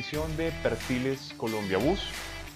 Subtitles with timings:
[0.00, 2.00] De Perfiles Colombia Bus,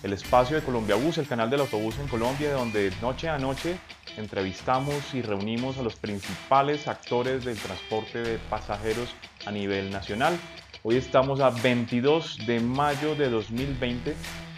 [0.02, 3.76] el espacio de Colombia Bus, el canal del autobús en Colombia, donde noche a noche
[4.16, 9.14] entrevistamos y reunimos a los principales actores del transporte de pasajeros
[9.44, 10.38] a nivel nacional.
[10.84, 14.16] Hoy estamos a 22 de mayo de 2020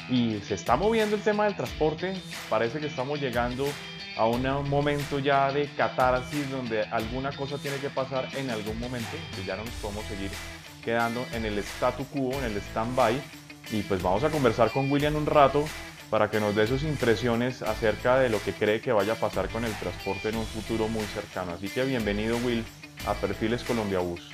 [0.09, 2.15] y se está moviendo el tema del transporte.
[2.49, 3.67] Parece que estamos llegando
[4.17, 9.17] a un momento ya de catarsis donde alguna cosa tiene que pasar en algún momento,
[9.35, 10.31] que ya no nos podemos seguir
[10.87, 13.21] quedando en el statu quo, en el stand-by.
[13.73, 15.65] Y pues vamos a conversar con William un rato
[16.11, 19.49] para que nos dé sus impresiones acerca de lo que cree que vaya a pasar
[19.49, 21.53] con el transporte en un futuro muy cercano.
[21.53, 22.65] Así que bienvenido Will
[23.05, 24.31] a Perfiles Colombia Bus.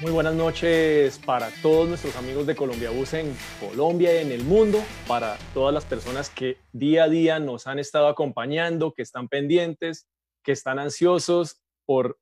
[0.00, 4.44] Muy buenas noches para todos nuestros amigos de Colombia Bus en Colombia y en el
[4.44, 9.26] mundo, para todas las personas que día a día nos han estado acompañando, que están
[9.26, 10.06] pendientes,
[10.44, 12.20] que están ansiosos por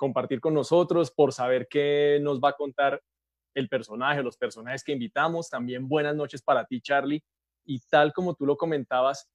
[0.00, 3.02] compartir con nosotros, por saber qué nos va a contar
[3.54, 5.50] el personaje, los personajes que invitamos.
[5.50, 7.22] También buenas noches para ti, Charlie.
[7.66, 9.30] Y tal como tú lo comentabas,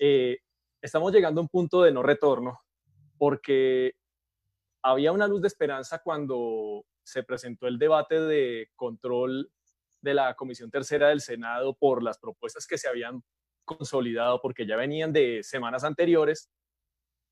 [0.00, 0.38] eh,
[0.80, 2.58] estamos llegando a un punto de no retorno,
[3.18, 3.92] porque
[4.82, 9.52] había una luz de esperanza cuando se presentó el debate de control
[10.00, 13.22] de la Comisión Tercera del Senado por las propuestas que se habían
[13.66, 16.48] consolidado, porque ya venían de semanas anteriores,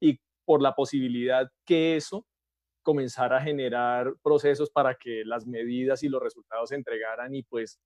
[0.01, 2.27] y por la posibilidad que eso
[2.85, 7.81] comenzar a generar procesos para que las medidas y los resultados se entregaran y pues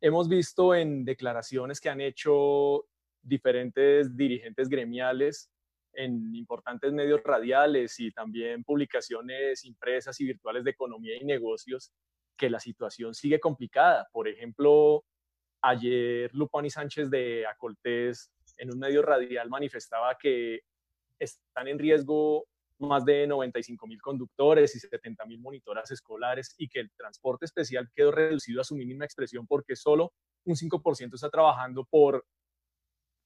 [0.00, 2.86] hemos visto en declaraciones que han hecho
[3.22, 5.50] diferentes dirigentes gremiales
[5.92, 11.92] en importantes medios radiales y también publicaciones impresas y virtuales de economía y negocios
[12.36, 14.08] que la situación sigue complicada.
[14.12, 15.04] Por ejemplo,
[15.60, 20.60] ayer Lupani Sánchez de Acoltés en un medio radial manifestaba que
[21.18, 22.46] están en riesgo
[22.80, 27.88] más de 95 mil conductores y 70 mil monitoras escolares y que el transporte especial
[27.94, 30.12] quedó reducido a su mínima expresión porque solo
[30.44, 32.24] un 5% está trabajando por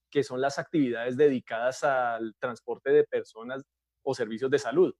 [0.09, 3.63] que son las actividades dedicadas al transporte de personas
[4.03, 4.93] o servicios de salud.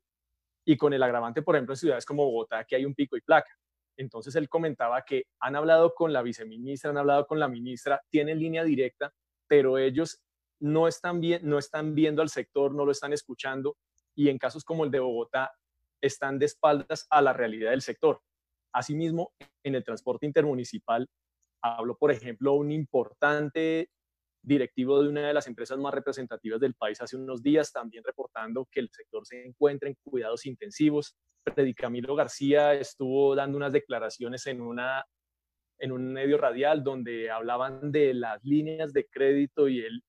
[0.66, 3.22] Y con el agravante, por ejemplo, en ciudades como Bogotá, que hay un pico y
[3.22, 3.52] placa.
[3.98, 8.40] Entonces él comentaba que han hablado con la viceministra, han hablado con la ministra, tienen
[8.40, 9.14] línea directa,
[9.48, 10.20] pero ellos
[10.60, 13.78] no están, bien, no están viendo al sector, no lo están escuchando
[14.16, 15.54] y en casos como el de Bogotá
[16.02, 18.22] están de espaldas a la realidad del sector.
[18.74, 19.34] Asimismo,
[19.64, 21.08] en el transporte intermunicipal,
[21.62, 23.90] hablo, por ejemplo, un importante
[24.44, 28.68] directivo de una de las empresas más representativas del país hace unos días, también reportando
[28.72, 31.16] que el sector se encuentra en cuidados intensivos.
[31.44, 35.04] Predicamilo García estuvo dando unas declaraciones en, una,
[35.80, 40.04] en un medio radial donde hablaban de las líneas de crédito y él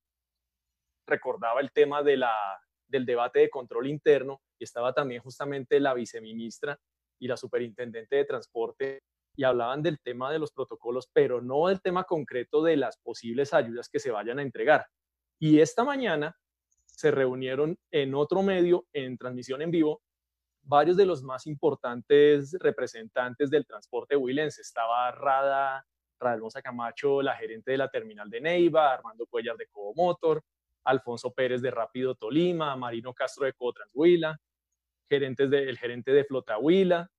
[1.07, 2.35] recordaba el tema de la
[2.89, 6.79] del debate de control interno y estaba también justamente la viceministra
[7.19, 9.03] y la superintendente de transporte
[9.37, 13.53] y hablaban del tema de los protocolos, pero no del tema concreto de las posibles
[13.53, 14.87] ayudas que se vayan a entregar.
[15.39, 16.37] Y esta mañana
[16.87, 20.03] se reunieron en otro medio, en transmisión en vivo,
[20.63, 24.63] varios de los más importantes representantes del transporte huilense.
[24.63, 25.87] Estaba Rada,
[26.19, 30.43] Rada Camacho, la gerente de la terminal de Neiva, Armando Cuellar de Motor,
[30.87, 34.39] Alfonso Pérez de Rápido Tolima, Marino Castro de Cotranshuila,
[35.09, 37.11] gerentes de, el gerente de Flota Huila,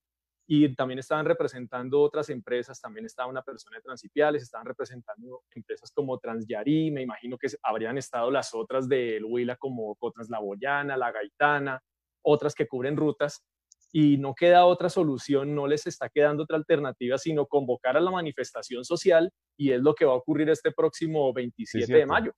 [0.49, 5.91] y también estaban representando otras empresas, también estaba una persona de Transipiales, estaban representando empresas
[5.91, 10.95] como Transyarí, me imagino que habrían estado las otras del Huila como Cotrans La Boyana,
[10.95, 11.81] La Gaitana,
[12.21, 13.45] otras que cubren rutas
[13.91, 18.11] y no queda otra solución, no les está quedando otra alternativa, sino convocar a la
[18.11, 22.33] manifestación social y es lo que va a ocurrir este próximo 27 de mayo.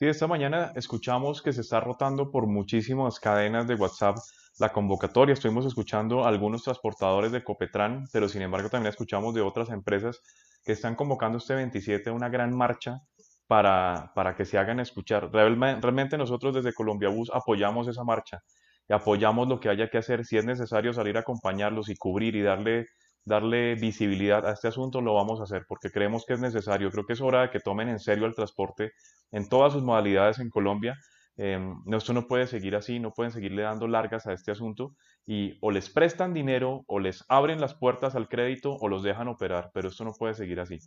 [0.00, 4.16] Sí, esta mañana escuchamos que se está rotando por muchísimas cadenas de WhatsApp
[4.58, 5.34] la convocatoria.
[5.34, 10.22] Estuvimos escuchando a algunos transportadores de Copetran, pero sin embargo también escuchamos de otras empresas
[10.64, 13.02] que están convocando este 27 una gran marcha
[13.46, 15.30] para, para que se hagan escuchar.
[15.30, 18.42] Realmente, realmente nosotros desde Colombia Bus apoyamos esa marcha
[18.88, 20.24] y apoyamos lo que haya que hacer.
[20.24, 22.86] Si es necesario salir a acompañarlos y cubrir y darle
[23.24, 26.90] darle visibilidad a este asunto, lo vamos a hacer porque creemos que es necesario.
[26.90, 28.92] Creo que es hora de que tomen en serio el transporte
[29.30, 30.96] en todas sus modalidades en Colombia.
[31.36, 31.58] Eh,
[31.92, 34.94] esto no puede seguir así, no pueden seguirle dando largas a este asunto
[35.26, 39.28] y o les prestan dinero o les abren las puertas al crédito o los dejan
[39.28, 40.78] operar, pero esto no puede seguir así.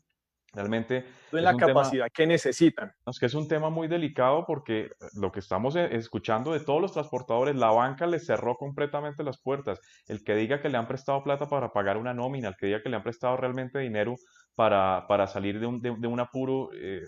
[0.53, 1.05] Realmente.
[1.31, 2.93] En la capacidad que necesitan.
[3.07, 6.79] Es que es un tema muy delicado porque lo que estamos e, escuchando de todos
[6.79, 9.81] los transportadores, la banca les cerró completamente las puertas.
[10.07, 12.83] El que diga que le han prestado plata para pagar una nómina, el que diga
[12.83, 14.15] que le han prestado realmente dinero
[14.53, 17.01] para, para salir de un, de, un apuro, eh,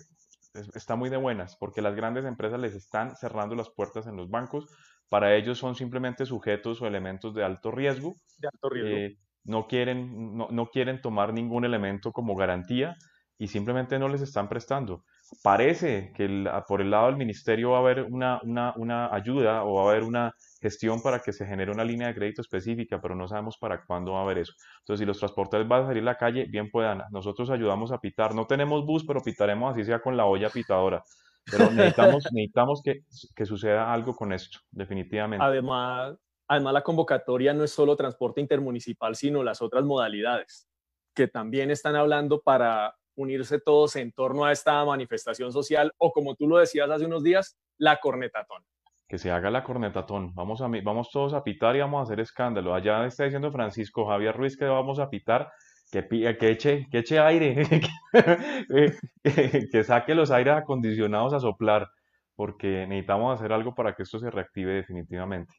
[0.74, 4.28] está muy de buenas porque las grandes empresas les están cerrando las puertas en los
[4.28, 4.66] bancos.
[5.08, 8.16] Para ellos son simplemente sujetos o elementos de alto riesgo.
[8.40, 8.96] De alto riesgo.
[8.96, 12.96] Eh, no quieren, no, no quieren tomar ningún elemento como garantía
[13.38, 15.04] y simplemente no les están prestando.
[15.42, 19.74] Parece que por el lado del ministerio va a haber una, una, una, ayuda o
[19.74, 23.14] va a haber una gestión para que se genere una línea de crédito específica, pero
[23.14, 24.54] no sabemos para cuándo va a haber eso.
[24.80, 27.02] Entonces, si los transportes van a salir a la calle, bien puedan.
[27.10, 28.34] Nosotros ayudamos a pitar.
[28.34, 31.02] No tenemos bus, pero pitaremos así sea con la olla pitadora.
[31.50, 33.00] Pero necesitamos, necesitamos que,
[33.34, 35.44] que suceda algo con esto, definitivamente.
[35.44, 36.16] Además,
[36.48, 40.68] además, la convocatoria no es solo transporte intermunicipal, sino las otras modalidades
[41.14, 46.34] que también están hablando para unirse todos en torno a esta manifestación social o como
[46.36, 48.62] tú lo decías hace unos días, la cornetatón.
[49.08, 50.34] Que se haga la cornetatón.
[50.34, 52.74] Vamos, a, vamos todos a pitar y vamos a hacer escándalo.
[52.74, 55.50] Allá está diciendo Francisco Javier Ruiz que vamos a pitar,
[55.90, 57.64] que, que, eche, que eche aire,
[59.72, 61.88] que, saque los aires acondicionados a soplar,
[62.34, 65.54] porque necesitamos hacer algo para que esto se reactive definitivamente.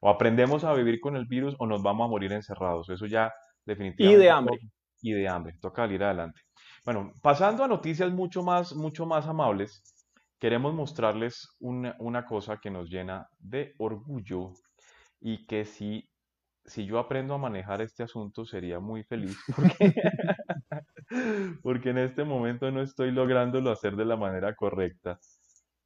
[0.00, 2.88] O aprendemos a vivir con el virus o nos vamos a morir encerrados.
[2.88, 3.32] Eso ya
[3.64, 4.20] definitivamente.
[4.20, 4.58] Y de hambre.
[5.02, 5.54] Y de hambre.
[5.60, 6.40] Toca salir adelante.
[6.88, 9.82] Bueno, pasando a noticias mucho más, mucho más amables,
[10.38, 14.54] queremos mostrarles una, cosa que nos llena de orgullo
[15.20, 16.08] y que si,
[16.64, 19.92] si yo aprendo a manejar este asunto sería muy feliz porque,
[21.62, 25.20] porque en este momento no estoy lográndolo hacer de la manera correcta.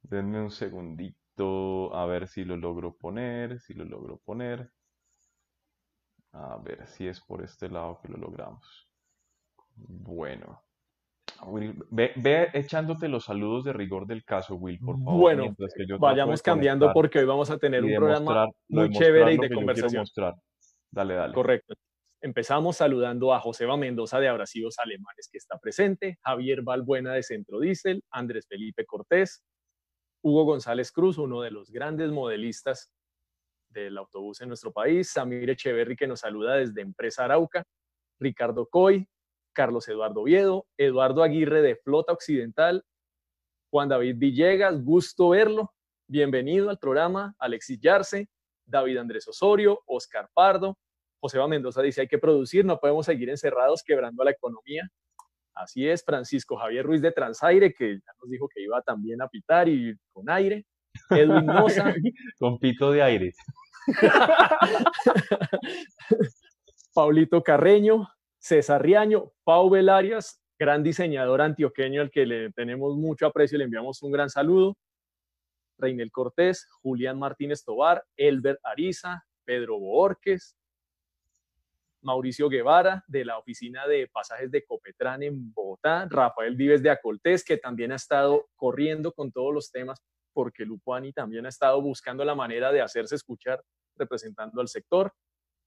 [0.03, 4.71] Denme un segundito a ver si lo logro poner, si lo logro poner.
[6.31, 8.87] A ver si es por este lado que lo logramos.
[9.75, 10.62] Bueno,
[11.45, 15.19] Will, ve, echándote los saludos de rigor del caso, Will, por favor.
[15.19, 15.55] Bueno,
[15.99, 20.05] vayamos cambiando porque hoy vamos a tener un programa muy chévere y de conversación.
[20.91, 21.33] Dale, dale.
[21.33, 21.75] Correcto.
[22.21, 27.59] Empezamos saludando a Joseba Mendoza de Abrasivos Alemanes, que está presente, Javier Balbuena de Centro
[27.59, 29.43] Diesel, Andrés Felipe Cortés,
[30.21, 32.91] Hugo González Cruz, uno de los grandes modelistas
[33.67, 37.65] del autobús en nuestro país, Samir Echeverry, que nos saluda desde Empresa Arauca,
[38.19, 39.05] Ricardo Coy,
[39.53, 42.83] Carlos Eduardo Viedo, Eduardo Aguirre de Flota Occidental,
[43.71, 45.71] Juan David Villegas, gusto verlo.
[46.07, 48.27] Bienvenido al programa, Alexis Yarce,
[48.65, 50.77] David Andrés Osorio, Oscar Pardo,
[51.19, 54.89] Joseba Mendoza dice hay que producir, no podemos seguir encerrados quebrando la economía.
[55.53, 59.27] Así es, Francisco Javier Ruiz de Transaire, que ya nos dijo que iba también a
[59.27, 60.65] pitar y con aire.
[61.11, 61.93] Edwin Moza.
[62.39, 63.33] con pito de aire.
[66.93, 68.07] Paulito Carreño,
[68.43, 74.03] César Riaño, Pau Velarias, gran diseñador antioqueño al que le tenemos mucho aprecio, le enviamos
[74.03, 74.75] un gran saludo.
[75.77, 80.57] Reinel Cortés, Julián Martínez Tobar, Elber Ariza, Pedro Borques,
[82.01, 87.45] Mauricio Guevara de la oficina de pasajes de Copetrán en Bogotá, Rafael Vives de Acoltés,
[87.45, 92.25] que también ha estado corriendo con todos los temas porque Lupuani también ha estado buscando
[92.25, 93.63] la manera de hacerse escuchar
[93.95, 95.13] representando al sector.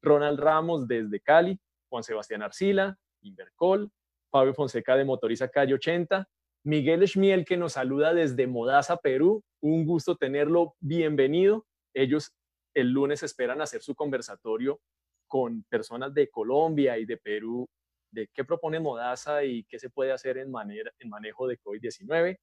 [0.03, 3.91] Ronald Ramos desde Cali, Juan Sebastián Arcila, Invercol,
[4.31, 6.29] Fabio Fonseca de Motoriza Calle 80,
[6.65, 9.43] Miguel Schmiel que nos saluda desde Modaza, Perú.
[9.61, 11.65] Un gusto tenerlo, bienvenido.
[11.95, 12.35] Ellos
[12.75, 14.81] el lunes esperan hacer su conversatorio
[15.27, 17.67] con personas de Colombia y de Perú
[18.11, 20.53] de qué propone Modaza y qué se puede hacer en,
[20.99, 22.39] en manejo de COVID-19.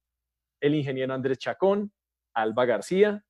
[0.60, 1.92] El ingeniero Andrés Chacón,
[2.34, 3.24] Alba García,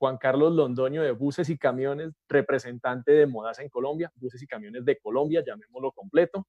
[0.00, 4.82] Juan Carlos Londoño de Buses y Camiones, representante de Modasa en Colombia, Buses y Camiones
[4.86, 6.46] de Colombia, llamémoslo completo.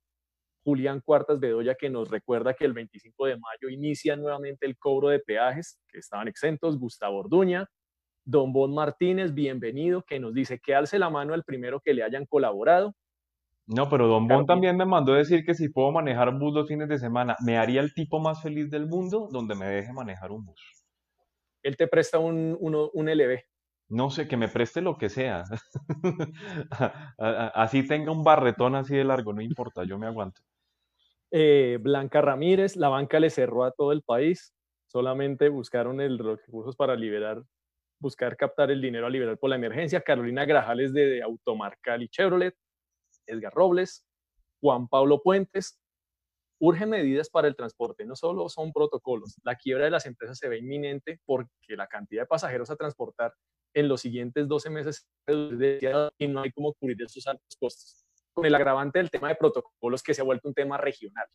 [0.63, 5.09] Julián Cuartas Bedoya, que nos recuerda que el 25 de mayo inicia nuevamente el cobro
[5.09, 6.79] de peajes que estaban exentos.
[6.79, 7.67] Gustavo Orduña,
[8.23, 12.03] Don Bon Martínez, bienvenido, que nos dice que alce la mano al primero que le
[12.03, 12.95] hayan colaborado.
[13.67, 16.87] No, pero Don Bon también me mandó decir que si puedo manejar bus los fines
[16.87, 20.45] de semana, me haría el tipo más feliz del mundo donde me deje manejar un
[20.45, 20.80] bus.
[21.63, 23.39] Él te presta un, un LB.
[23.91, 25.43] No sé, que me preste lo que sea.
[27.17, 30.41] así tenga un barretón así de largo, no importa, yo me aguanto.
[31.29, 34.53] Eh, Blanca Ramírez, la banca le cerró a todo el país,
[34.87, 37.43] solamente buscaron el, los recursos para liberar,
[37.99, 39.99] buscar captar el dinero a liberar por la emergencia.
[39.99, 42.55] Carolina Grajales de Automarcal y Chevrolet,
[43.25, 44.07] Edgar Robles,
[44.61, 45.80] Juan Pablo Puentes,
[46.61, 50.47] urgen medidas para el transporte, no solo son protocolos, la quiebra de las empresas se
[50.47, 53.33] ve inminente porque la cantidad de pasajeros a transportar
[53.73, 58.05] en los siguientes 12 meses y no hay cómo cubrir esos altos costos.
[58.33, 61.25] Con el agravante del tema de protocolos que se ha vuelto un tema regional.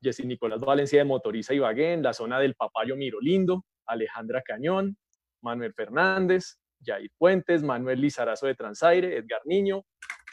[0.00, 4.96] Jessy Nicolás Valencia de Motoriza Ibagué, en la zona del Papayo Mirolindo, Alejandra Cañón,
[5.42, 9.84] Manuel Fernández, Jair Puentes, Manuel Lizarazo de Transaire, Edgar Niño,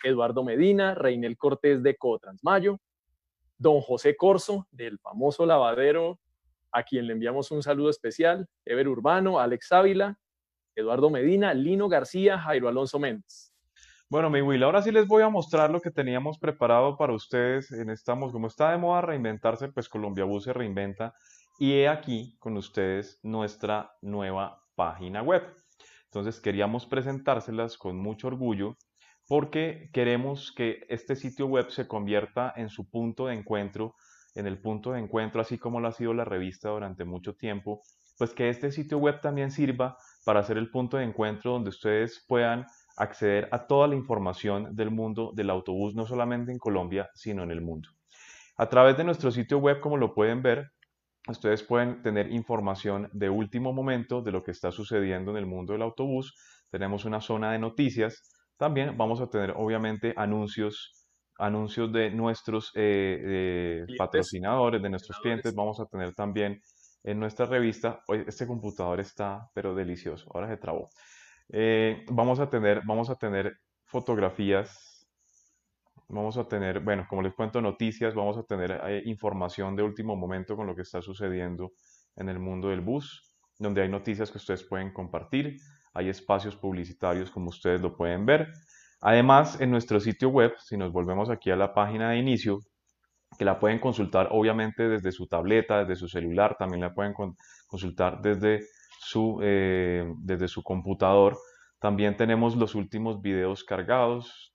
[0.03, 2.79] Eduardo Medina, Reinel Cortés de Cotransmayo,
[3.58, 6.20] don José Corso del famoso lavadero,
[6.72, 10.18] a quien le enviamos un saludo especial, Ever Urbano, Alex Ávila,
[10.75, 13.53] Eduardo Medina, Lino García, Jairo Alonso Méndez.
[14.10, 17.72] Bueno, mi Will, ahora sí les voy a mostrar lo que teníamos preparado para ustedes
[17.72, 21.13] en estamos, como está de moda reinventarse, pues Colombia Bus se reinventa
[21.60, 25.44] y he aquí con ustedes nuestra nueva página web.
[26.12, 28.78] Entonces queríamos presentárselas con mucho orgullo
[29.28, 33.94] porque queremos que este sitio web se convierta en su punto de encuentro,
[34.34, 37.84] en el punto de encuentro, así como lo ha sido la revista durante mucho tiempo,
[38.18, 42.25] pues que este sitio web también sirva para ser el punto de encuentro donde ustedes
[42.28, 42.66] puedan
[42.98, 47.51] acceder a toda la información del mundo del autobús, no solamente en Colombia, sino en
[47.51, 47.89] el mundo.
[48.58, 50.72] A través de nuestro sitio web, como lo pueden ver,
[51.30, 55.74] ustedes pueden tener información de último momento de lo que está sucediendo en el mundo
[55.74, 56.34] del autobús.
[56.70, 58.22] Tenemos una zona de noticias,
[58.58, 61.08] también vamos a tener obviamente anuncios,
[61.38, 65.56] anuncios de nuestros eh, patrocinadores, de nuestros clientes.
[65.56, 66.62] Vamos a tener también
[67.04, 70.90] en nuestra revista, este computador está pero delicioso, ahora se trabó.
[71.52, 73.54] Eh, vamos a tener, vamos a tener
[73.86, 74.88] fotografías,
[76.10, 80.16] vamos a tener, bueno, como les cuento, noticias, vamos a tener eh, información de último
[80.16, 81.72] momento con lo que está sucediendo
[82.16, 85.58] en el mundo del bus, donde hay noticias que ustedes pueden compartir
[85.94, 88.54] hay espacios publicitarios como ustedes lo pueden ver.
[89.01, 92.60] Además, en nuestro sitio web, si nos volvemos aquí a la página de inicio,
[93.38, 97.13] que la pueden consultar obviamente desde su tableta, desde su celular, también la pueden
[97.68, 98.66] consultar desde
[99.00, 101.38] su, eh, desde su computador.
[101.80, 104.49] También tenemos los últimos videos cargados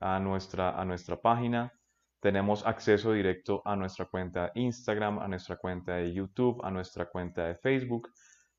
[0.00, 1.72] a nuestra, a nuestra página.
[2.20, 7.06] Tenemos acceso directo a nuestra cuenta de Instagram, a nuestra cuenta de YouTube, a nuestra
[7.06, 8.10] cuenta de Facebook.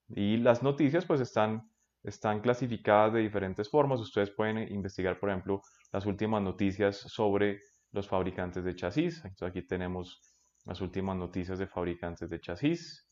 [0.10, 1.70] Y las noticias pues están,
[2.04, 4.00] están clasificadas de diferentes formas.
[4.00, 9.24] Ustedes pueden investigar, por ejemplo, las últimas noticias sobre los fabricantes de chasis.
[9.42, 10.22] aquí tenemos
[10.66, 13.08] las últimas noticias de fabricantes de chasis,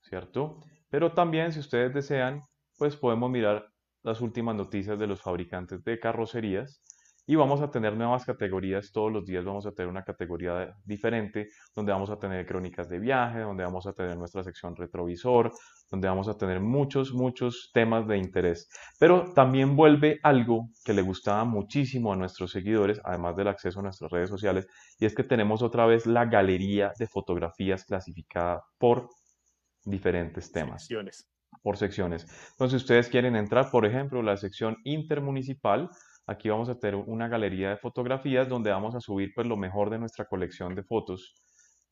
[0.00, 0.60] ¿cierto?
[0.88, 2.42] Pero también, si ustedes desean,
[2.78, 3.66] pues podemos mirar
[4.02, 6.82] las últimas noticias de los fabricantes de carrocerías
[7.26, 8.92] y vamos a tener nuevas categorías.
[8.92, 13.00] Todos los días vamos a tener una categoría diferente donde vamos a tener crónicas de
[13.00, 15.52] viaje donde vamos a tener nuestra sección retrovisor
[15.90, 18.68] donde vamos a tener muchos muchos temas de interés.
[18.98, 23.82] Pero también vuelve algo que le gustaba muchísimo a nuestros seguidores además del acceso a
[23.82, 24.66] nuestras redes sociales
[24.98, 29.08] y es que tenemos otra vez la galería de fotografías clasificada por
[29.84, 30.82] diferentes temas.
[30.82, 31.28] Secciones.
[31.62, 32.26] por secciones.
[32.52, 35.90] Entonces ustedes quieren entrar por ejemplo la sección intermunicipal
[36.28, 39.90] Aquí vamos a tener una galería de fotografías donde vamos a subir pues lo mejor
[39.90, 41.34] de nuestra colección de fotos.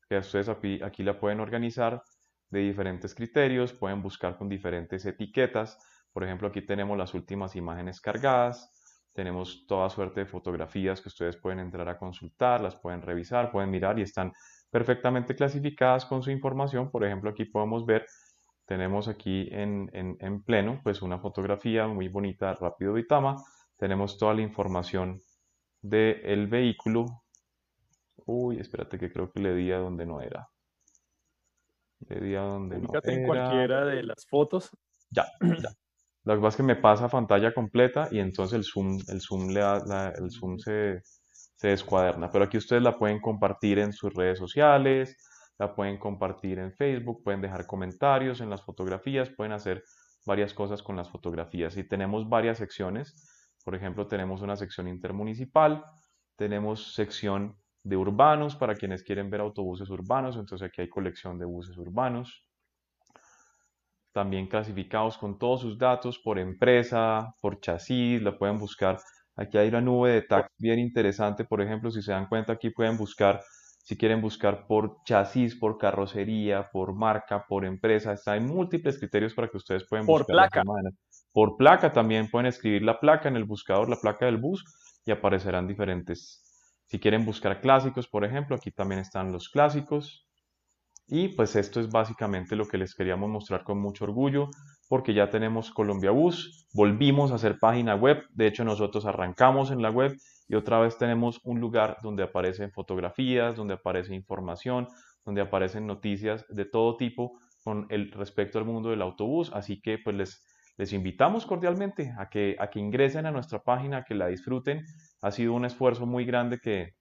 [0.09, 2.03] Que ustedes aquí, la pueden organizar
[2.51, 5.79] de diferentes criterios, pueden buscar con diferentes etiquetas.
[6.13, 8.71] Por ejemplo, aquí tenemos las últimas imágenes cargadas,
[9.13, 13.71] tenemos toda suerte de fotografías que ustedes pueden entrar a consultar, las pueden revisar, pueden
[13.71, 14.33] mirar y están
[14.69, 16.91] perfectamente clasificadas con su información.
[16.91, 18.05] Por ejemplo, aquí podemos ver,
[18.67, 23.37] tenemos aquí en, en, en pleno, pues una fotografía muy bonita, rápido Vitama,
[23.77, 25.21] tenemos toda la información
[25.83, 27.07] del vehículo.
[28.27, 30.49] Uy, espérate que creo que le di a donde no era.
[32.09, 33.01] Le di a donde no era.
[33.13, 34.71] en cualquiera de las fotos.
[35.11, 35.71] Ya, ya.
[36.25, 39.49] Lo que pasa es que me pasa pantalla completa y entonces el zoom, el zoom,
[39.49, 42.31] le el zoom se, se descuaderna.
[42.31, 45.19] Pero aquí ustedes la pueden compartir en sus redes sociales,
[45.59, 49.85] la pueden compartir en Facebook, pueden dejar comentarios en las fotografías, pueden hacer
[50.25, 51.77] varias cosas con las fotografías.
[51.77, 53.34] Y tenemos varias secciones
[53.65, 55.85] por ejemplo, tenemos una sección intermunicipal,
[56.37, 61.47] tenemos sección de urbanos para quienes quieren ver autobuses urbanos, entonces aquí hay colección de
[61.47, 62.47] buses urbanos.
[64.13, 68.99] también clasificados con todos sus datos por empresa, por chasis, la pueden buscar.
[69.37, 72.71] Aquí hay una nube de tags bien interesante, por ejemplo, si se dan cuenta aquí
[72.71, 73.43] pueden buscar,
[73.83, 79.35] si quieren buscar por chasis, por carrocería, por marca, por empresa, está hay múltiples criterios
[79.35, 80.27] para que ustedes puedan por buscar.
[80.27, 80.63] Placa.
[81.35, 84.65] Por placa también pueden escribir la placa en el buscador, la placa del bus,
[85.05, 86.45] y aparecerán diferentes.
[86.87, 90.29] Si quieren buscar clásicos, por ejemplo, aquí también están los clásicos.
[91.09, 94.49] Y pues esto es básicamente lo que les queríamos mostrar con mucho orgullo,
[94.89, 99.83] porque ya tenemos Colombia Bus, volvimos a hacer página web, de hecho nosotros arrancamos en
[99.83, 104.87] la web y otra vez tenemos un lugar donde aparecen fotografías, donde aparece información,
[105.25, 110.17] donde aparecen noticias de todo tipo con respecto al mundo del autobús, así que pues
[110.17, 110.45] les,
[110.77, 114.85] les invitamos cordialmente a que, a ingresen a nuestra página, que la disfruten,
[115.23, 116.95] ha sido un esfuerzo muy grande que,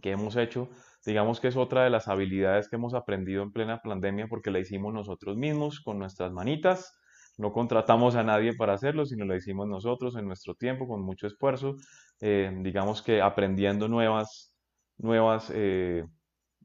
[0.00, 0.70] que hemos hecho
[1.04, 4.60] digamos que es otra de las habilidades que hemos aprendido en plena pandemia porque la
[4.60, 6.98] hicimos nosotros mismos con nuestras manitas.
[7.38, 11.26] No contratamos a nadie para hacerlo, sino lo hicimos nosotros en nuestro tiempo, con mucho
[11.26, 11.76] esfuerzo.
[12.20, 14.54] Eh, digamos que aprendiendo nuevas,
[14.98, 16.04] nuevas, eh,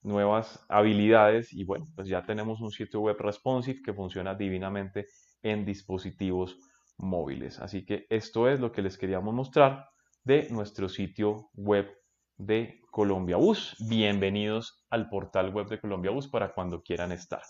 [0.04, 5.08] nuevas habilidades y bueno, pues ya tenemos un sitio web responsive que funciona divinamente
[5.42, 6.58] en dispositivos
[6.98, 7.60] móviles.
[7.60, 9.86] Así que esto es lo que les queríamos mostrar
[10.24, 11.88] de nuestro sitio web
[12.38, 13.76] de Colombia Bus.
[13.88, 17.42] Bienvenidos al portal web de Colombia Bus para cuando quieran estar.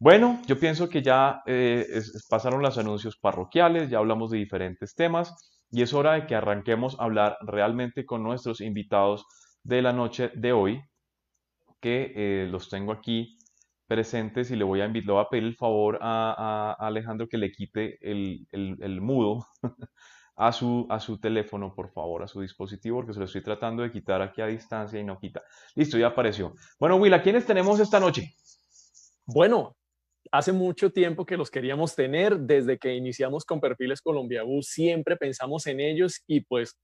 [0.00, 1.86] Bueno, yo pienso que ya eh,
[2.28, 5.34] pasaron los anuncios parroquiales, ya hablamos de diferentes temas
[5.70, 9.26] y es hora de que arranquemos a hablar realmente con nuestros invitados
[9.62, 10.80] de la noche de hoy,
[11.80, 13.37] que eh, los tengo aquí
[13.88, 17.50] presentes y le voy a, le voy a pedir el favor a, Alejandro que le
[17.50, 19.46] quite el, el, mudo
[20.36, 23.82] a su, a su teléfono, por favor, a su dispositivo, porque se lo estoy tratando
[23.82, 25.42] de quitar aquí a distancia y no quita.
[25.74, 26.54] Listo, ya apareció.
[26.78, 28.34] Bueno, Will, ¿a quiénes tenemos esta noche?
[29.26, 29.74] Bueno,
[30.30, 35.16] hace mucho tiempo que los queríamos tener, desde que iniciamos con Perfiles Colombia Bus, siempre
[35.16, 36.78] pensamos en ellos y pues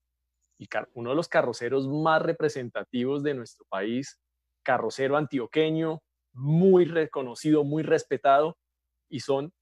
[0.93, 4.19] uno de los carroceros más representativos de nuestro país,
[4.63, 6.01] carrocero antioqueño,
[6.35, 8.57] muy reconocido, muy respetado,
[9.09, 9.53] y son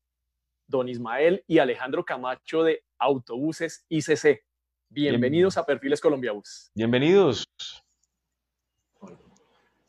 [0.68, 4.44] don Ismael y Alejandro Camacho de Autobuses ICC.
[4.90, 6.72] Bienvenidos a Perfiles Colombia Bus.
[6.74, 7.46] Bienvenidos.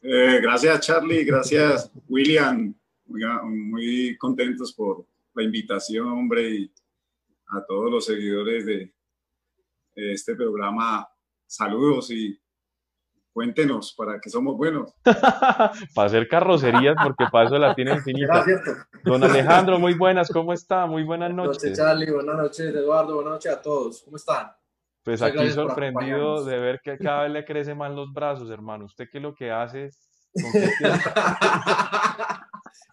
[0.03, 2.75] Eh, gracias Charlie, gracias William.
[3.07, 6.73] Muy, contentos por la invitación, hombre, y
[7.49, 8.95] a todos los seguidores de
[9.95, 11.09] este programa.
[11.47, 12.39] Saludos y
[13.35, 14.95] Cuéntenos, ¿para que somos buenos?
[15.05, 18.45] para hacer carrocerías, porque para eso la tiene infinita.
[19.03, 20.87] Don Alejandro, muy buenas, ¿cómo está?
[20.87, 21.61] Muy buenas noches.
[21.61, 24.03] Buenas noches, Charlie, buenas noches, Eduardo, buenas noches a todos.
[24.05, 24.53] ¿Cómo están?
[25.03, 28.85] Pues aquí sorprendido de ver que cada vez le crecen más los brazos, hermano.
[28.85, 29.91] ¿Usted qué es lo que hace?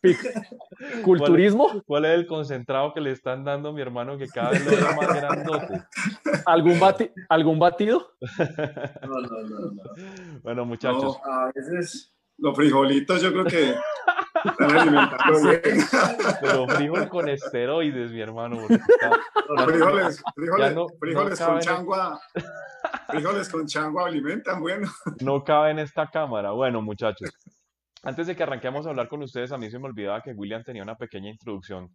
[1.04, 1.84] ¿Culturismo?
[1.86, 4.72] ¿Cuál, es el concentrado que le están dando a mi hermano que cada vez lo
[4.72, 5.84] ve más grandote?
[6.46, 6.80] ¿Algún,
[7.30, 8.12] ¿Algún batido?
[9.02, 9.84] No, no, no, no.
[10.42, 11.18] Bueno, muchachos.
[11.24, 13.76] a veces los frijolitos yo creo que
[14.44, 15.62] están alimentando bien.
[16.42, 18.58] Pero frijol con esteroides, mi hermano.
[19.66, 22.20] frijoles, frijoles, frijoles con changua.
[23.10, 24.90] Frijoles con changua alimentan, bueno.
[25.22, 26.52] No cabe en esta cámara.
[26.52, 27.30] Bueno, muchachos.
[28.04, 30.64] Antes de que arranquemos a hablar con ustedes, a mí se me olvidaba que William
[30.64, 31.90] tenía una pequeña introducción,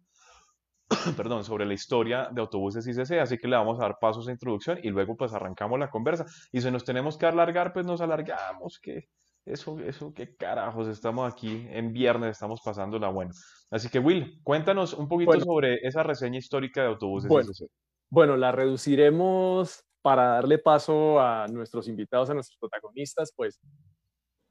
[1.17, 4.23] perdón, sobre la historia de autobuses ICC, así que le vamos a dar paso a
[4.23, 6.25] esa introducción y luego pues arrancamos la conversa.
[6.51, 9.09] Y si nos tenemos que alargar, pues nos alargamos, que
[9.45, 13.31] eso, eso, qué carajos, estamos aquí en viernes, estamos pasándola bueno.
[13.69, 17.69] Así que Will, cuéntanos un poquito sobre esa reseña histórica de autobuses ICC.
[18.09, 23.59] Bueno, la reduciremos para darle paso a nuestros invitados, a nuestros protagonistas, pues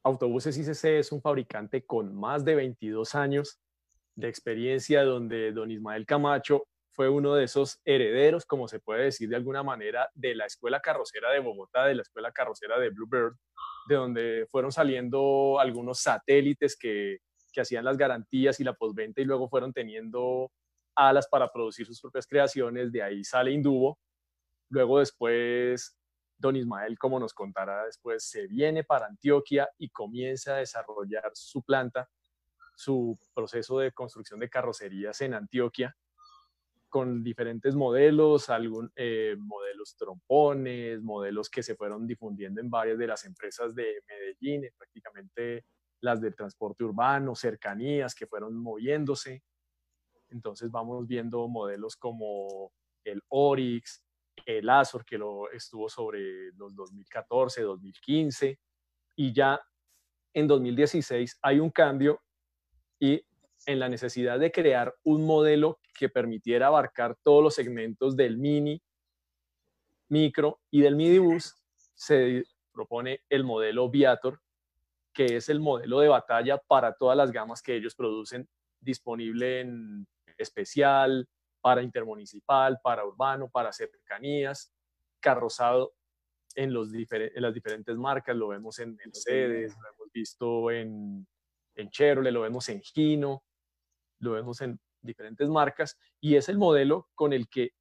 [0.07, 3.59] Autobuses ICC es un fabricante con más de 22 años
[4.14, 9.29] de experiencia donde don Ismael Camacho fue uno de esos herederos, como se puede decir
[9.29, 13.35] de alguna manera, de la Escuela Carrocera de Bogotá, de la Escuela Carrocera de Bluebird,
[13.88, 17.16] de donde fueron saliendo algunos satélites que,
[17.53, 20.53] que hacían las garantías y la postventa y luego fueron teniendo
[20.95, 23.99] alas para producir sus propias creaciones, de ahí sale Indubo,
[24.71, 25.96] luego después
[26.38, 31.62] Don Ismael, como nos contará después, se viene para Antioquia y comienza a desarrollar su
[31.62, 32.11] planta,
[32.75, 35.96] su proceso de construcción de carrocerías en Antioquia,
[36.88, 43.07] con diferentes modelos, algún, eh, modelos trompones, modelos que se fueron difundiendo en varias de
[43.07, 45.66] las empresas de Medellín, eh, prácticamente
[46.01, 49.42] las del transporte urbano, cercanías que fueron moviéndose.
[50.29, 52.72] Entonces vamos viendo modelos como
[53.05, 54.06] el Orix,
[54.44, 58.59] el Azor, que lo estuvo sobre los 2014, 2015,
[59.16, 59.61] y ya
[60.35, 62.20] en 2016 hay un cambio
[63.01, 63.22] y
[63.66, 68.81] en la necesidad de crear un modelo que permitiera abarcar todos los segmentos del mini,
[70.09, 71.55] micro y del midibus,
[71.94, 74.40] se propone el modelo Viator,
[75.12, 78.49] que es el modelo de batalla para todas las gamas que ellos producen,
[78.81, 81.27] disponible en especial,
[81.66, 84.72] para intermunicipal, para urbano, para cercanías,
[85.18, 85.94] carrozado
[86.55, 91.26] en, los en las diferentes marcas, lo vemos en Mercedes, lo hemos visto en,
[91.74, 93.42] en Chevrolet, lo vemos en Gino,
[94.20, 97.72] lo vemos en diferentes marcas, y es el modelo con el que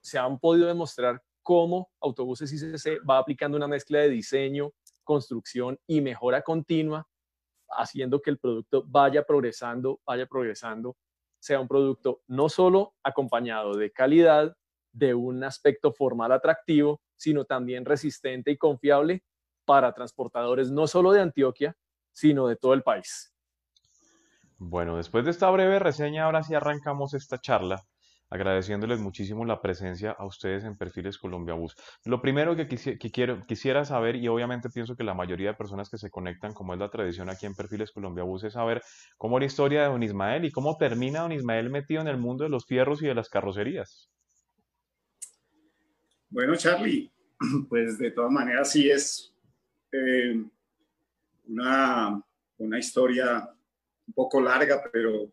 [0.00, 4.70] se han podido demostrar cómo Autobuses ICC va aplicando una mezcla de diseño,
[5.02, 7.04] construcción y mejora continua,
[7.68, 10.96] haciendo que el producto vaya progresando, vaya progresando,
[11.40, 14.56] sea un producto no solo acompañado de calidad,
[14.92, 19.24] de un aspecto formal atractivo, sino también resistente y confiable
[19.64, 21.76] para transportadores no solo de Antioquia,
[22.12, 23.34] sino de todo el país.
[24.58, 27.86] Bueno, después de esta breve reseña, ahora sí arrancamos esta charla
[28.30, 31.76] agradeciéndoles muchísimo la presencia a ustedes en Perfiles Colombia Bus.
[32.04, 36.10] Lo primero que, quisiera saber, y obviamente pienso que la mayoría de personas que se
[36.10, 38.82] conectan, como es la tradición aquí en Perfiles Colombia Bus, es saber
[39.18, 42.18] cómo es la historia de Don Ismael y cómo termina Don Ismael metido en el
[42.18, 44.10] mundo de los fierros y de las carrocerías.
[46.28, 47.10] Bueno, Charlie,
[47.68, 49.34] pues de todas maneras sí es
[49.90, 50.40] eh,
[51.48, 52.22] una,
[52.58, 53.50] una historia
[54.06, 55.32] un poco larga, pero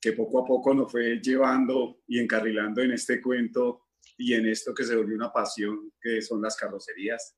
[0.00, 4.74] que poco a poco nos fue llevando y encarrilando en este cuento y en esto
[4.74, 7.36] que se volvió una pasión, que son las carrocerías,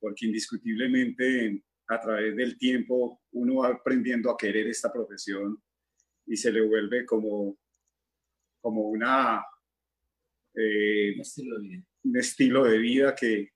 [0.00, 5.62] porque indiscutiblemente a través del tiempo uno va aprendiendo a querer esta profesión
[6.26, 7.58] y se le vuelve como,
[8.60, 9.44] como una,
[10.54, 11.84] eh, un, estilo de vida.
[12.04, 13.52] un estilo de vida que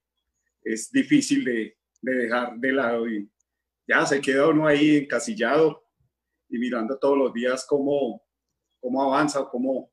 [0.62, 3.28] es difícil de, de dejar de lado y
[3.88, 5.85] ya se queda uno ahí encasillado
[6.48, 8.24] y mirando todos los días cómo,
[8.80, 9.90] cómo avanza, cómo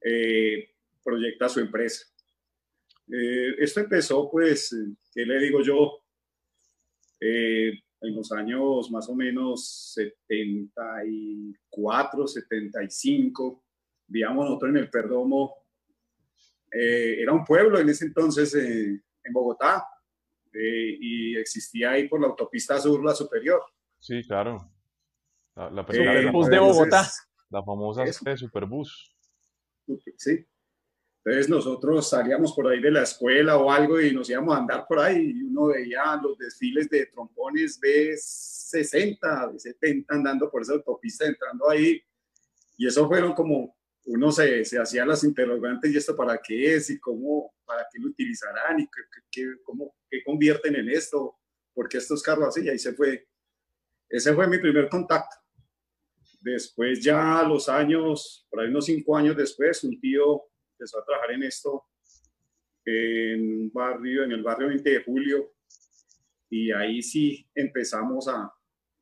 [0.00, 0.70] eh,
[1.02, 2.06] proyecta su empresa.
[3.12, 4.72] Eh, esto empezó, pues,
[5.12, 6.04] ¿qué le digo yo?
[7.20, 13.64] Eh, en los años más o menos 74, 75,
[14.06, 15.64] vivíamos nosotros en el Perdomo.
[16.70, 19.86] era un pueblo en ese entonces en Bogotá
[20.52, 23.62] y existía ahí por la autopista sur, la superior.
[23.98, 24.75] Sí, claro.
[25.56, 27.10] La, Superbus de Bogotá.
[27.48, 28.04] La famosa
[28.36, 29.10] Superbus.
[30.16, 30.46] Sí.
[31.24, 34.86] Entonces nosotros salíamos por ahí de la escuela o algo y nos íbamos a andar
[34.86, 41.26] por ahí y uno veía los desfiles de trompones B60, B70 andando por esa autopista,
[41.26, 42.00] entrando ahí.
[42.76, 46.90] Y eso fueron como, uno se, se hacía las interrogantes y esto para qué es
[46.90, 48.88] y cómo, para qué lo utilizarán y
[49.30, 51.38] qué, cómo, qué convierten en esto,
[51.72, 53.26] porque estos carros así, y ahí se fue.
[54.08, 55.45] Ese fue mi primer contacto.
[56.46, 61.32] Después ya los años, por ahí unos cinco años después, un tío empezó a trabajar
[61.32, 61.86] en esto
[62.84, 65.52] en un barrio, en el barrio 20 de julio,
[66.48, 68.48] y ahí sí empezamos a,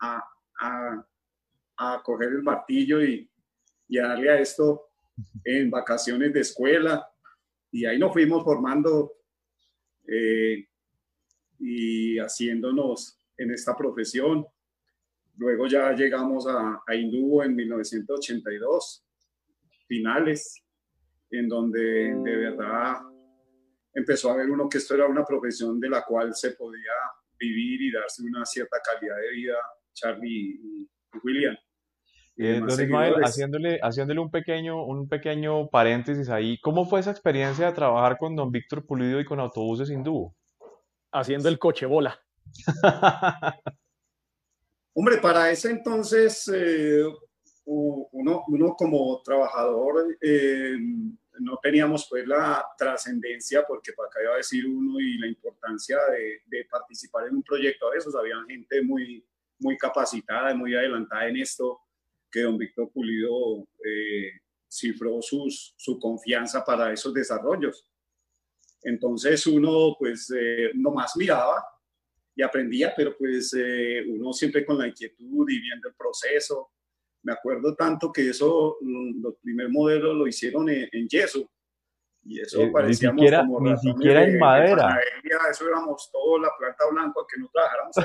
[0.00, 0.24] a,
[0.58, 1.06] a,
[1.76, 3.30] a coger el martillo y,
[3.88, 4.88] y, a darle a esto
[5.44, 7.06] en vacaciones de escuela,
[7.70, 9.12] y ahí nos fuimos formando
[10.08, 10.66] eh,
[11.58, 14.46] y haciéndonos en esta profesión.
[15.36, 19.04] Luego ya llegamos a, a en 1982,
[19.86, 20.64] finales,
[21.30, 22.98] en donde de verdad
[23.92, 26.92] empezó a ver uno que esto era una profesión de la cual se podía
[27.38, 29.54] vivir y darse una cierta calidad de vida,
[29.92, 30.88] Charlie y,
[31.22, 31.56] William.
[32.36, 37.66] Eh, don Ismael, haciéndole, haciéndole un, pequeño, un pequeño paréntesis ahí, ¿cómo fue esa experiencia
[37.66, 40.34] de trabajar con don Víctor Pulido y con Autobuses Hindú?
[41.12, 42.20] Haciendo el coche bola.
[44.96, 47.02] Hombre, para ese entonces, eh,
[47.64, 50.76] uno, uno, como trabajador eh,
[51.40, 55.98] no teníamos pues la trascendencia, porque para acá iba a decir uno, y la importancia
[56.46, 58.14] de, participar en un proyecto de esos.
[58.14, 59.26] Había gente muy,
[59.58, 61.80] muy capacitada muy adelantada en esto,
[62.30, 64.30] que don Víctor Pulido eh,
[64.68, 67.84] cifró sus, su confianza para esos desarrollos.
[68.84, 70.28] Entonces uno pues
[70.74, 71.64] nomás miraba
[72.36, 76.70] y aprendía, pero pues eh, uno siempre con la inquietud y viendo el proceso.
[77.22, 81.48] Me acuerdo tanto que eso, mm, los primeros modelos lo hicieron en, yeso.
[82.24, 84.98] Y eso eh, parecíamos ni siquiera, como ni siquiera en madera.
[85.50, 87.96] eso éramos todos la planta blanca que no trabajáramos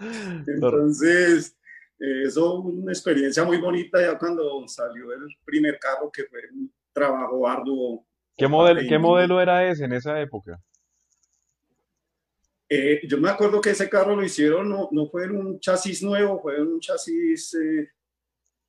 [0.48, 1.56] Entonces,
[1.98, 7.48] eso una experiencia muy bonita ya cuando salió el primer carro que fue un trabajo
[7.48, 8.04] arduo.
[8.36, 10.60] ¿Qué modelo, ¿qué modelo era ese en esa época?
[12.70, 16.02] Eh, yo me acuerdo que ese carro lo hicieron, no, no fue en un chasis
[16.02, 17.88] nuevo, fue en un chasis eh,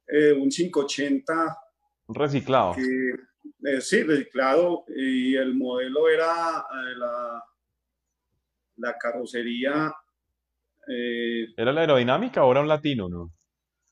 [0.07, 1.57] eh, un 580.
[2.07, 2.75] Reciclado.
[2.77, 4.85] Eh, sí, reciclado.
[4.95, 7.43] Y el modelo era la,
[8.77, 9.93] la carrocería.
[10.87, 13.31] ¿Era la aerodinámica o era un latino, no?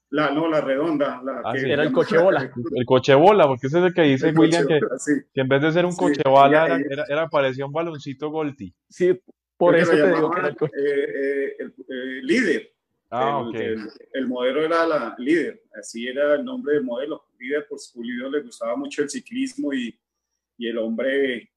[0.10, 1.22] La, no, la redonda.
[1.44, 2.50] Ah, era el coche bola.
[2.74, 4.80] El coche bola, porque ese es el que dice William que,
[5.34, 8.74] en vez de ser un coche bola era, era, parecía un baloncito Golti.
[8.90, 9.20] Sí,
[9.58, 10.74] por eso te digo que era el coche.
[10.78, 12.72] Eh, eh, el, líder.
[13.10, 17.26] Ah, el, el, modelo era la líder, así era el nombre del modelo.
[17.40, 19.98] Líder, pues Julio le gustaba mucho el ciclismo y,
[20.58, 21.52] y el hombre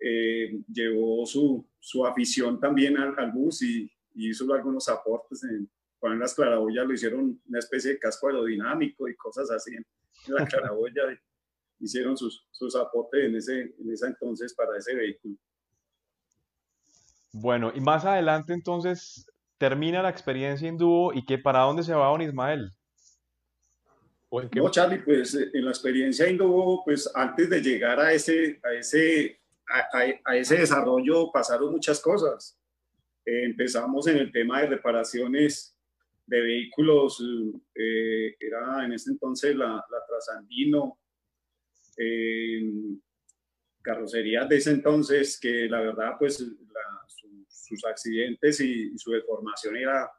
[0.00, 5.70] eh, llevó su, su afición también al, al bus y, y hizo algunos aportes en,
[5.98, 9.84] ponen las claraboyas lo hicieron una especie de casco aerodinámico y cosas así en
[10.26, 11.02] la claraboya.
[11.80, 15.36] hicieron sus, sus aportes en ese, en ese entonces para ese vehículo.
[17.32, 19.26] Bueno, y más adelante entonces
[19.58, 22.70] termina la experiencia en dúo y que para dónde se va don Ismael.
[24.30, 28.74] No, Charlie, pues en la experiencia en dúo, pues antes de llegar a ese, a
[28.74, 32.58] ese, a, a ese desarrollo pasaron muchas cosas.
[33.24, 35.74] Eh, empezamos en el tema de reparaciones
[36.26, 37.22] de vehículos,
[37.74, 40.98] eh, era en ese entonces la, la Trasandino,
[41.96, 42.60] eh,
[43.88, 46.44] carrocerías de ese entonces que la verdad pues
[47.48, 50.10] sus accidentes y, su deformación era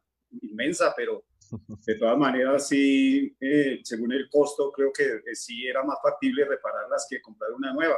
[0.42, 1.24] inmensa, pero
[1.86, 7.06] de todas maneras sí, eh, según el costo creo que sí era más factible repararlas
[7.10, 7.98] que comprar una nueva.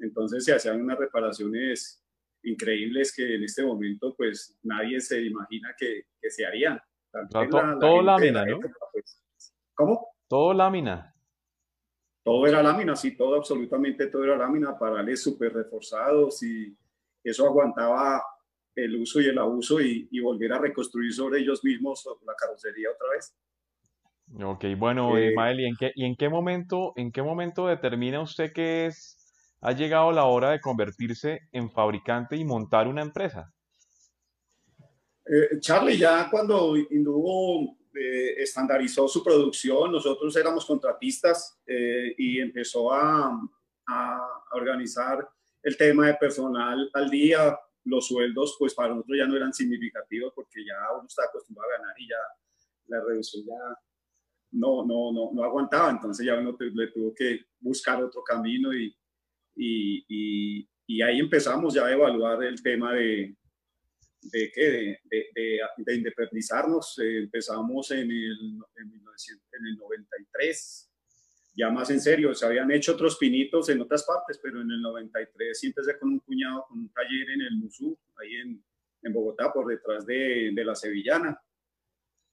[0.00, 2.04] Entonces se hacían unas reparaciones
[2.42, 6.80] increíbles que en este momento pues nadie se imagina que, que se harían
[7.80, 8.60] todo lámina, ¿no?
[8.92, 9.22] Pues,
[9.74, 10.08] ¿Cómo?
[10.28, 11.14] Todo lámina.
[12.28, 16.76] Todo era lámina, sí, todo, absolutamente todo era lámina, parales súper reforzados y
[17.24, 18.22] eso aguantaba
[18.74, 23.06] el uso y el abuso y, volver a reconstruir sobre ellos mismos la carrocería otra
[23.14, 23.34] vez.
[24.44, 28.52] Ok, bueno, eh, ¿y en, qué, ¿y en qué momento, en qué momento determina usted
[28.52, 29.16] que es,
[29.62, 33.54] ha llegado la hora de convertirse en fabricante y montar una empresa?
[35.24, 42.92] Eh, Charlie, ya cuando Indubo eh, estandarizó su producción, nosotros éramos contratistas eh, y empezó
[42.92, 43.38] a,
[44.52, 45.26] organizar
[45.62, 47.58] el tema de personal al día.
[47.84, 51.78] Los sueldos, pues para nosotros ya no eran significativos porque ya uno está acostumbrado a
[51.78, 52.16] ganar y ya
[52.86, 53.78] la reducción ya
[54.52, 55.90] no, no, no, no aguantaba.
[55.90, 58.94] Entonces ya uno le tuvo que buscar otro camino y,
[59.56, 63.34] y, y ahí empezamos ya a evaluar el tema de,
[64.22, 64.98] de, ¿qué?
[65.04, 66.98] de, de, de independizarnos.
[66.98, 70.90] Eh, empezamos en el, en, el 93,
[71.54, 74.80] ya más en serio, se habían hecho otros pinitos en otras partes, pero en el
[74.80, 78.62] 93 sí empecé con un cuñado, con un taller en el Musú, ahí en,
[79.02, 81.40] en Bogotá, por detrás de, de la Sevillana.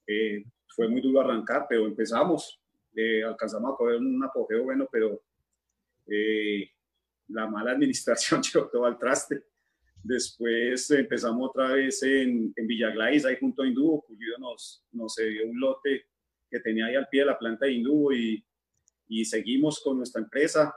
[0.06, 2.60] Eh, fue muy duro arrancar, pero empezamos,
[2.94, 5.22] eh, alcanzamos a coger un apogeo bueno, pero
[7.28, 9.44] la mala administración llevó todo al traste
[10.08, 12.68] Después empezamos otra vez en, en
[13.26, 14.02] ahí junto a Indubo.
[14.02, 16.06] Julio nos, nos dio un lote
[16.48, 18.44] que tenía ahí al pie de la planta de Indubo y,
[19.08, 20.72] y seguimos con nuestra empresa,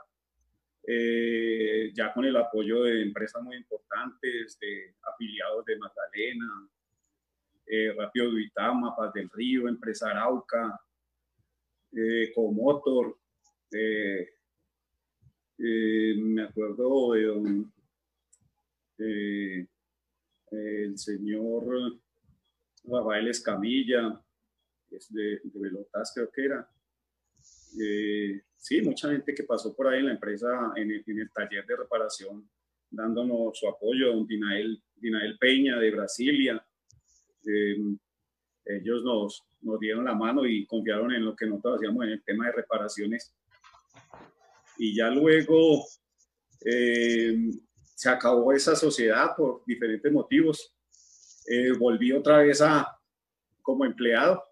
[0.84, 6.68] eh, ya con el apoyo de empresas muy importantes, de afiliados de Magdalena,
[7.66, 10.76] eh, Rápido Duitama, Paz del Río, Empresa Arauca,
[11.92, 13.16] eh, Comotor,
[13.72, 14.28] eh,
[16.16, 17.79] me acuerdo de don
[19.00, 19.66] eh,
[20.50, 22.00] el señor
[22.84, 24.20] Rafael Escamilla,
[24.90, 26.68] es de, de Velotas creo que era.
[27.80, 31.76] Eh, sí, mucha gente que pasó por ahí en la empresa, en el, taller de
[31.76, 32.50] reparación,
[32.90, 36.66] dándonos su apoyo, don Dinael, Dinael Peña de Brasilia.
[37.46, 37.76] Eh,
[38.64, 42.24] ellos nos, nos dieron la mano y confiaron en lo que nosotros hacíamos en el
[42.24, 43.34] tema de reparaciones.
[44.78, 45.84] Y ya luego
[48.00, 50.74] se acabó esa sociedad por diferentes motivos.
[51.46, 52.98] Eh, volví otra vez a
[53.60, 54.42] como empleado,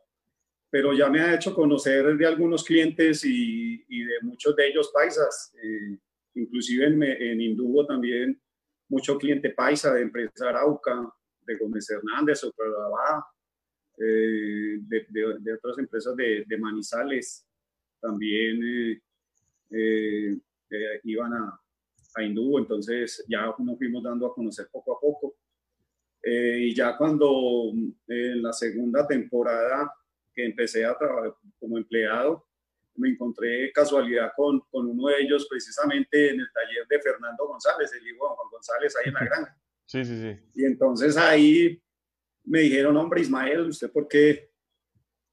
[0.68, 5.54] pero ya me ha hecho conocer de algunos clientes y, de muchos de ellos paisas,
[5.62, 5.98] eh,
[6.34, 8.38] inclusive en, en también
[8.86, 11.10] mucho cliente paisa de empresa Arauca,
[11.46, 12.50] de Gómez Hernández, eh,
[14.82, 15.06] de,
[15.40, 17.46] de, otras empresas de, Manizales,
[17.98, 19.00] también
[19.70, 20.36] eh,
[21.04, 21.58] iban a,
[22.18, 25.36] a entonces ya nos fuimos dando a conocer poco a poco.
[26.22, 27.72] Eh, y ya cuando
[28.08, 29.92] en la segunda temporada
[30.34, 32.46] que empecé a trabajar como empleado,
[32.96, 37.92] me encontré casualidad con, con, uno de ellos precisamente en el taller de Fernando González,
[37.92, 39.56] el hijo de Juan González, ahí en la granja.
[39.88, 40.38] Sí, sí, sí.
[40.54, 41.82] Y entonces ahí
[42.44, 44.50] me dijeron, hombre, Ismael, ¿usted por qué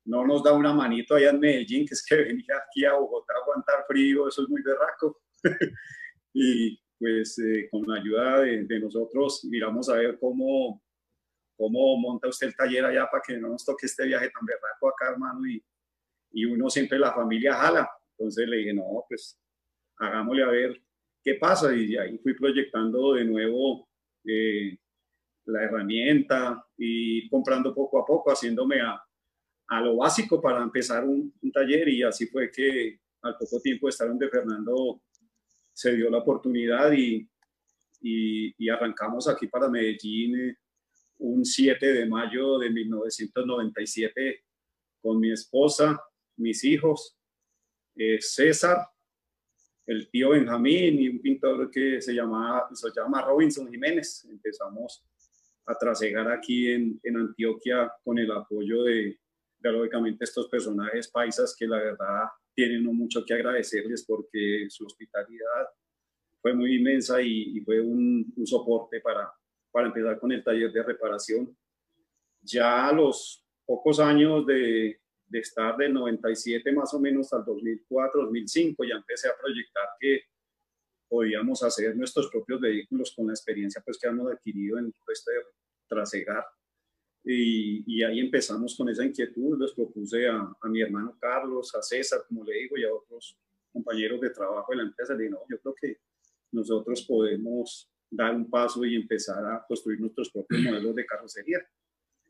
[0.06, 3.34] no nos da una manito allá en Medellín, que es que venía aquí a Bogotá
[3.34, 5.22] a aguantar frío, eso es muy berraco.
[6.38, 10.84] y pues eh, con la ayuda de, nosotros miramos a ver cómo,
[11.56, 14.90] cómo monta usted el taller allá para que no nos toque este viaje tan berraco
[14.90, 15.64] acá, hermano, y,
[16.32, 17.90] y uno siempre la familia jala.
[18.18, 19.40] Entonces le dije, no, pues
[19.98, 20.82] hagámosle a ver
[21.24, 21.74] qué pasa.
[21.74, 23.88] Y ahí fui proyectando de nuevo
[24.26, 24.78] eh,
[25.46, 29.02] la herramienta y comprando poco a poco, haciéndome a,
[29.68, 31.88] a lo básico para empezar un, taller.
[31.88, 35.02] Y así fue que al poco tiempo de estar donde Fernando
[35.76, 37.30] se dio la oportunidad y,
[38.00, 40.58] y, arrancamos aquí para Medellín eh,
[41.18, 44.44] un 7 de mayo de 1997
[45.02, 46.02] con mi esposa,
[46.38, 47.18] mis hijos,
[47.96, 48.88] eh, César,
[49.86, 54.26] el tío Benjamín y un pintor que se, llama, se llama Robinson Jiménez.
[54.32, 55.04] Empezamos
[55.66, 59.20] a trasegar aquí en, en Antioquia con el apoyo de,
[59.60, 62.24] de, lógicamente, estos personajes paisas que la verdad
[62.56, 65.68] tienen mucho que agradecerles porque su hospitalidad
[66.42, 69.32] fue muy inmensa y, fue un, un, soporte para,
[69.72, 71.58] para empezar con el taller de reparación.
[72.42, 78.24] Ya a los pocos años de, de estar del 97 más o menos al 2004,
[78.26, 80.22] 2005, ya empecé a proyectar que
[81.08, 85.32] podíamos hacer nuestros propios vehículos con la experiencia pues, que hemos adquirido en este
[85.88, 86.46] trasegar.
[87.28, 91.82] Y, y, ahí empezamos con esa inquietud, les propuse a, a, mi hermano Carlos, a
[91.82, 93.36] César, como le digo, y a otros
[93.74, 95.16] compañeros de trabajo de la empresa.
[95.16, 95.98] Le dije, no, yo creo que
[96.52, 101.60] nosotros podemos dar un paso y empezar a construir nuestros propios modelos de carrocería.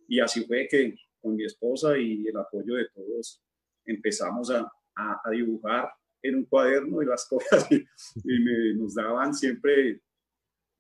[0.07, 3.41] Y así fue que con mi esposa y el apoyo de todos,
[3.83, 5.89] empezamos a, a, dibujar
[6.21, 10.01] en un cuaderno y las cosas y, me, nos daban siempre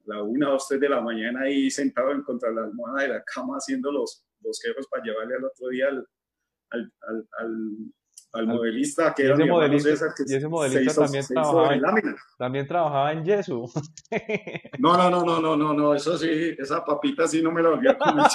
[0.05, 3.23] la una dos, tres de la mañana ahí sentado en contra la almohada de la
[3.23, 6.93] cama haciendo los bosquejos para llevarle al otro día al,
[7.37, 7.93] al
[8.43, 9.89] modelista que era ese modelista,
[10.27, 11.81] y ese modelista también, trabajaba en,
[12.37, 13.65] también trabajaba en yeso.
[14.79, 17.69] No, no, no, no, no, no, no, eso sí, esa papita sí no me la
[17.69, 18.25] volví a comer.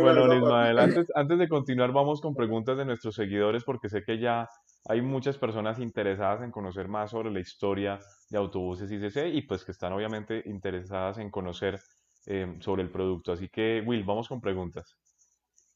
[0.00, 4.18] bueno, Ismael, antes, antes de continuar vamos con preguntas de nuestros seguidores porque sé que
[4.18, 4.48] ya
[4.88, 7.98] hay muchas personas interesadas en conocer más sobre la historia
[8.30, 11.80] de autobuses ICC y pues que están obviamente interesadas en conocer
[12.26, 13.32] eh, sobre el producto.
[13.32, 14.96] Así que, Will, vamos con preguntas.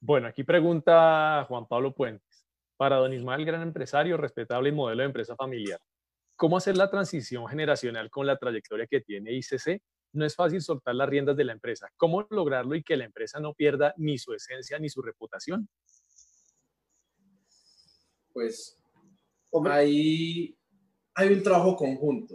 [0.07, 2.47] Bueno, aquí pregunta Juan Pablo Puentes.
[2.77, 5.81] Para don Ismael, gran empresario, respetable y modelo de empresa familiar,
[6.37, 9.81] ¿cómo hacer la transición generacional con la trayectoria que tiene ICC?
[10.13, 11.89] No es fácil soltar las riendas de la empresa.
[11.97, 15.71] ¿Cómo lograrlo y que la empresa no pierda ni su esencia ni su reputación?
[18.31, 18.79] Pues
[19.71, 20.55] ahí
[21.15, 22.35] hay un trabajo conjunto.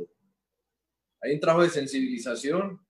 [1.22, 2.84] Hay un trabajo de sensibilización,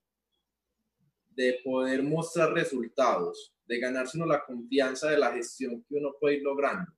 [1.31, 6.41] de poder mostrar resultados de ganarse la confianza de la gestión que uno puede ir
[6.41, 6.91] logrando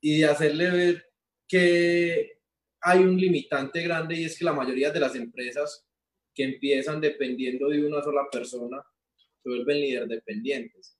[0.00, 1.06] y de hacerle ver
[1.46, 2.38] que
[2.80, 5.84] hay un limitante grande y es que la mayoría de las empresas
[6.32, 8.80] que empiezan dependiendo de una sola persona
[9.42, 10.96] se vuelven líder dependientes.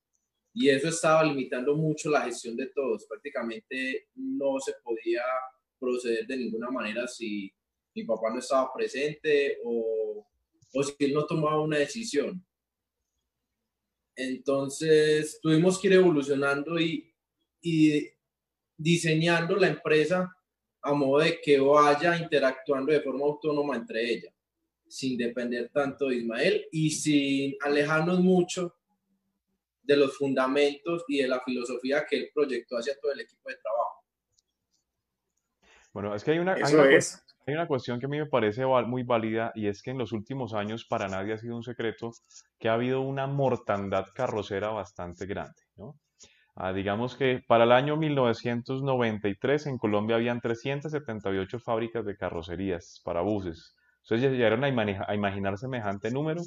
[0.52, 3.06] Y eso estaba limitando mucho la gestión de todos.
[3.06, 5.22] Prácticamente no se podía
[5.78, 7.52] proceder de ninguna manera si
[7.94, 10.26] mi papá no estaba presente o,
[10.74, 12.44] o si él no tomaba una decisión.
[14.28, 17.12] Entonces tuvimos que ir evolucionando y,
[17.60, 18.08] y
[18.76, 20.34] diseñando la empresa
[20.82, 24.34] a modo de que vaya interactuando de forma autónoma entre ellas,
[24.88, 28.74] sin depender tanto de Ismael y sin alejarnos mucho
[29.82, 33.56] de los fundamentos y de la filosofía que él proyectó hacia todo el equipo de
[33.56, 34.04] trabajo.
[35.92, 37.22] Bueno, es que hay una, hay una, es.
[37.50, 40.12] Hay una cuestión que a mí me parece muy válida y es que en los
[40.12, 42.12] últimos años para nadie ha sido un secreto
[42.60, 45.96] que ha habido una mortandad carrocera bastante grande, ¿no?
[46.54, 53.20] Ah, digamos que para el año 1993 en Colombia habían 378 fábricas de carrocerías para
[53.20, 53.74] buses.
[54.04, 54.68] Entonces ya llegaron a,
[55.08, 56.42] a imaginar semejante número.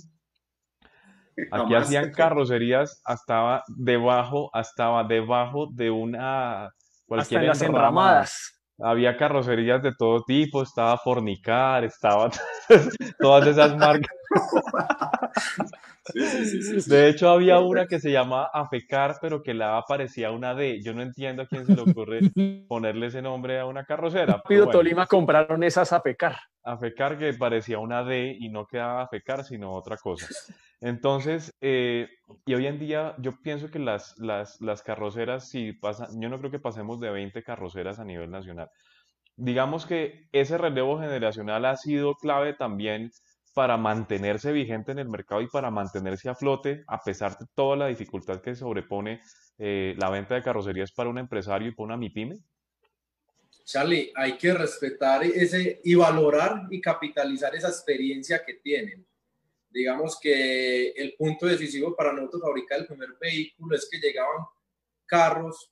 [1.52, 6.72] Aquí hacían carrocerías hasta debajo, hasta debajo de una
[7.08, 12.30] cualquier hasta las enramadas había carrocerías de todo tipo, estaba Fornicar, estaba
[13.20, 14.12] todas esas marcas.
[16.88, 20.82] de hecho, había una que se llamaba Afecar, pero que la aparecía una D.
[20.84, 22.20] Yo no entiendo a quién se le ocurre
[22.68, 24.42] ponerle ese nombre a una carrocera.
[24.48, 26.36] Pido Tolima compraron esas Afecar.
[26.64, 30.28] Afecar que parecía una D y no quedaba Afecar, sino otra cosa.
[30.86, 32.10] Entonces, eh,
[32.46, 36.38] y hoy en día yo pienso que las, las, las carroceras, si pasan, yo no
[36.40, 38.70] creo que pasemos de 20 carroceras a nivel nacional.
[39.38, 43.12] Digamos que ese relevo generacional ha sido clave también
[43.54, 47.78] para mantenerse vigente en el mercado y para mantenerse a flote a pesar de toda
[47.78, 49.22] la dificultad que sobrepone
[49.60, 52.40] eh, la venta de carrocerías para un empresario y para una MIPYME?
[53.64, 59.08] Charlie, hay que respetar ese y valorar y capitalizar esa experiencia que tienen.
[59.74, 64.46] Digamos que el punto decisivo para nosotros fabricar el primer vehículo es que llegaban
[65.08, 65.72] carros,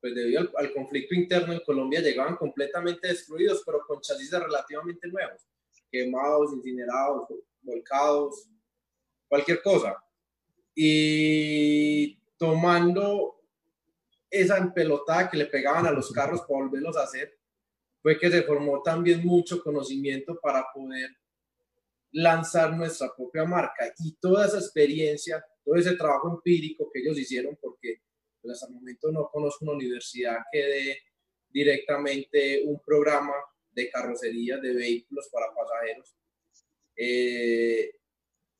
[0.00, 5.42] pues debido al, conflicto interno en Colombia, llegaban completamente destruidos, pero con chasis relativamente nuevos,
[5.90, 7.28] quemados, incinerados,
[7.60, 8.48] volcados,
[9.28, 10.02] cualquier cosa.
[10.74, 13.42] Y tomando
[14.30, 17.38] esa empelotada que le pegaban a los carros para volverlos a hacer,
[18.00, 21.10] fue que se formó también mucho conocimiento para poder
[22.14, 27.58] lanzar nuestra propia marca y toda esa experiencia, todo ese trabajo empírico que ellos hicieron,
[27.60, 28.02] porque
[28.40, 30.98] pues, hasta el momento no conozco una universidad que dé
[31.50, 33.34] directamente un programa
[33.72, 36.16] de carrocería de vehículos para pasajeros.
[36.96, 37.96] Eh,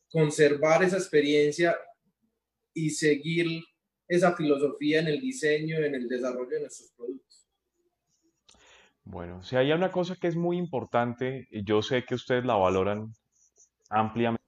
[0.08, 1.76] conservar esa experiencia
[2.72, 3.62] y seguir
[4.08, 7.46] esa filosofía en el diseño, en el desarrollo de nuestros productos.
[9.04, 13.14] Bueno, si hay una cosa que es muy importante, yo sé que ustedes la valoran
[13.90, 14.42] ampliamente,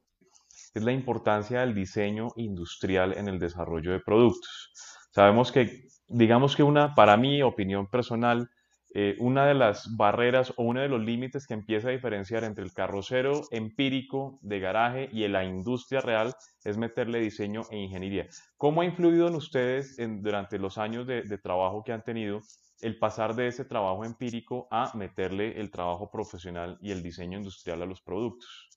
[0.74, 4.70] es la importancia del diseño industrial en el desarrollo de productos.
[5.10, 8.50] Sabemos que, digamos que una, para mi opinión personal,
[8.98, 12.64] eh, una de las barreras o uno de los límites que empieza a diferenciar entre
[12.64, 16.34] el carrocero empírico de garaje y la industria real
[16.64, 18.26] es meterle diseño e ingeniería.
[18.56, 22.40] ¿Cómo ha influido en ustedes durante los años de, trabajo que han tenido
[22.80, 27.82] el pasar de ese trabajo empírico a meterle el trabajo profesional y el diseño industrial
[27.82, 28.75] a los productos?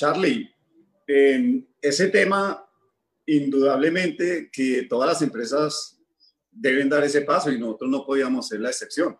[0.00, 0.50] Charlie,
[1.82, 2.66] ese tema,
[3.26, 6.00] indudablemente que todas las empresas
[6.50, 9.18] deben dar ese paso y nosotros no podíamos ser la excepción.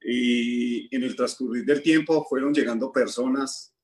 [0.00, 3.74] Y en el transcurrir del tiempo fueron llegando personas,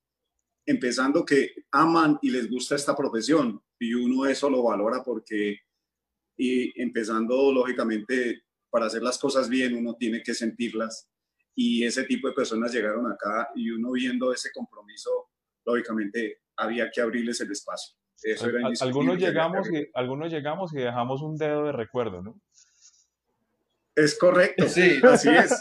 [0.65, 5.59] empezando que aman y les gusta esta profesión y uno eso lo valora porque,
[6.37, 11.09] y empezando lógicamente, para hacer las cosas bien uno tiene que sentirlas
[11.53, 15.32] y ese tipo de personas llegaron acá y uno viendo ese compromiso,
[15.65, 17.95] lógicamente había que abrirles el espacio
[18.81, 22.39] algunos, llegamos y, algunos llegamos y dejamos un dedo de recuerdo, ¿no?
[23.95, 25.55] Es correcto, sí, así es.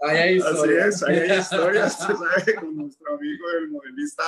[0.00, 1.02] Ahí hay historias.
[1.02, 4.22] Así es, ahí hay historias, sabe, con nuestro amigo el modelista.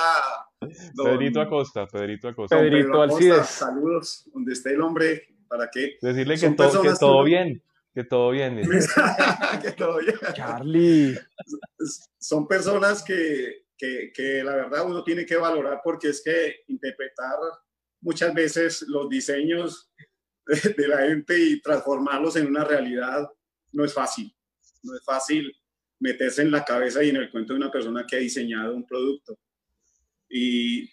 [0.97, 2.57] Pedrito Acosta, Pedrito Acosta.
[2.57, 3.47] Pedrito Alcides.
[3.47, 5.97] Saludos, donde esté el hombre, ¿para qué?
[6.01, 8.61] Decirle que, todo, que todo bien, que todo bien.
[9.61, 10.15] que todo bien.
[10.33, 11.17] Charlie.
[12.19, 13.60] Son personas que,
[14.13, 17.37] que, la verdad uno tiene que valorar porque es que interpretar
[18.01, 19.91] muchas veces los diseños
[20.45, 23.27] de, la gente y transformarlos en una realidad
[23.71, 24.35] no es fácil.
[24.83, 25.55] No es fácil
[25.99, 28.85] meterse en la cabeza y en el cuento de una persona que ha diseñado un
[28.85, 29.37] producto.
[30.29, 30.89] Y,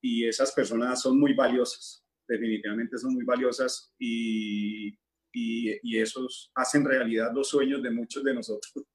[0.00, 4.98] y, esas personas son muy valiosas, definitivamente son muy valiosas y,
[5.32, 8.86] y esos hacen realidad los sueños de muchos de nosotros.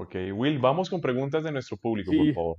[0.00, 2.56] Ok, Will, vamos con preguntas de nuestro público, por favor.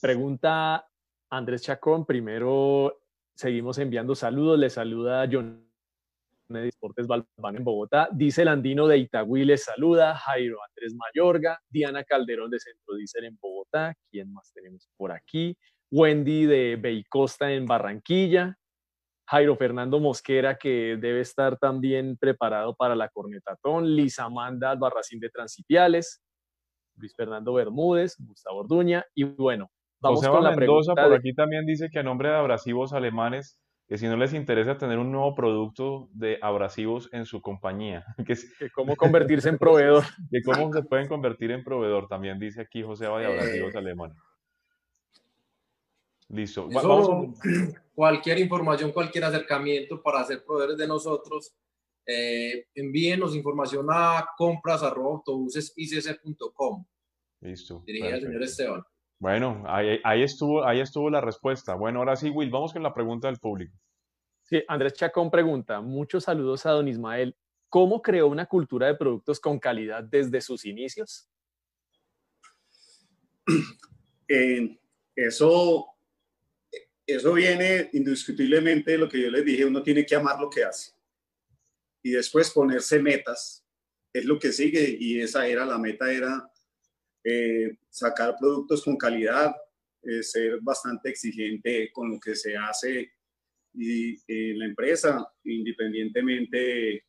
[0.00, 0.84] Pregunta
[1.30, 2.04] Andrés Chacón.
[2.04, 3.02] Primero
[3.36, 4.58] seguimos enviando saludos.
[4.58, 5.64] Le saluda John
[6.48, 8.08] de Deportes Balbán en Bogotá.
[8.12, 10.16] Dice el andino de Itagüí, le saluda.
[10.16, 11.60] Jairo Andrés Mayorga.
[11.70, 13.94] Diana Calderón de Centro Diesel en Bogotá.
[14.10, 15.56] ¿Quién más tenemos por aquí?
[15.92, 18.58] Wendy de Beicosta en Barranquilla.
[19.28, 23.94] Jairo Fernando Mosquera, que debe estar también preparado para la cornetatón.
[23.94, 26.25] Lisa Amanda Albarracín de Transipiales.
[26.96, 29.70] Luis Fernando Bermúdez, Gustavo Orduña y bueno,
[30.00, 33.98] vamos con la Mendoza por aquí también dice que a nombre de abrasivos alemanes que
[33.98, 38.52] si no les interesa tener un nuevo producto de abrasivos en su compañía, que, es,
[38.74, 40.02] cómo convertirse en proveedor.
[40.30, 43.78] Que cómo se pueden convertir en proveedor, también dice aquí José de abrasivos eh.
[43.78, 44.16] alemanes.
[46.28, 46.68] Listo.
[47.94, 51.54] Cualquier información, cualquier acercamiento para hacer proveedores de nosotros,
[52.06, 56.84] eh, envíenos información a compras.autobusesis.com.
[57.40, 57.82] Listo.
[57.84, 58.84] Dirigida al señor Esteban.
[59.18, 61.74] Bueno, ahí, ahí, estuvo, ahí estuvo la respuesta.
[61.74, 63.76] Bueno, ahora sí, Will, vamos con la pregunta del público.
[64.42, 67.34] Sí, Andrés Chacón pregunta, muchos saludos a don Ismael.
[67.68, 71.28] ¿Cómo creó una cultura de productos con calidad desde sus inicios?
[74.28, 74.76] Eh,
[75.14, 75.86] eso,
[77.06, 80.64] eso viene indiscutiblemente de lo que yo les dije, uno tiene que amar lo que
[80.64, 80.95] hace
[82.06, 83.66] y después ponerse metas.
[84.12, 86.48] Es lo que sigue y esa era la meta, era
[87.24, 89.52] eh, sacar productos con calidad,
[90.04, 93.10] eh, ser bastante exigente con lo que se hace
[93.74, 97.04] y eh, la empresa, independientemente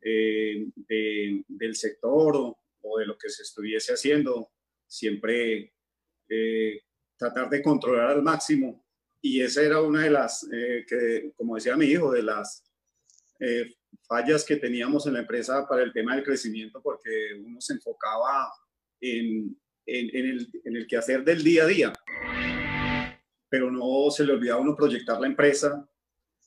[0.00, 4.52] del sector o, de lo que se estuviese haciendo,
[4.86, 5.74] siempre
[6.30, 6.80] eh,
[7.18, 8.86] tratar de controlar al máximo.
[9.20, 12.64] Y esa era una de las, eh, que, como decía mi hijo, de las
[13.40, 13.74] eh,
[14.06, 17.10] fallas que teníamos en la empresa para el tema del crecimiento, porque
[17.44, 18.52] uno se enfocaba
[19.00, 21.92] en, en, el, en el quehacer del día a día,
[23.48, 25.88] pero no se le olvidaba uno proyectar la empresa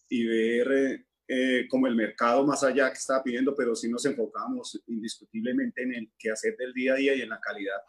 [0.10, 4.82] y ver eh, como el mercado más allá que estaba pidiendo, pero sí nos enfocamos
[4.88, 7.82] indiscutiblemente en el quehacer del día a día y en la calidad.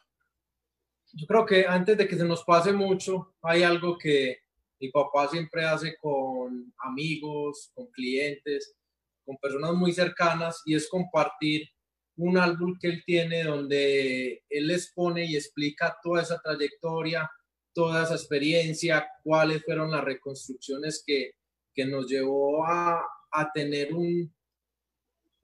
[1.12, 4.38] Yo creo que antes de que se nos pase mucho, hay algo que
[4.80, 8.76] mi papá siempre hace con amigos, con clientes,
[9.25, 11.68] con personas muy cercanas y es compartir
[12.16, 17.31] un álbum que él tiene donde él les pone y explica toda esa trayectoria,
[17.72, 21.33] toda esa experiencia, cuáles fueron las reconstrucciones que,
[21.75, 23.03] que nos llevó a,
[23.33, 24.33] a tener un,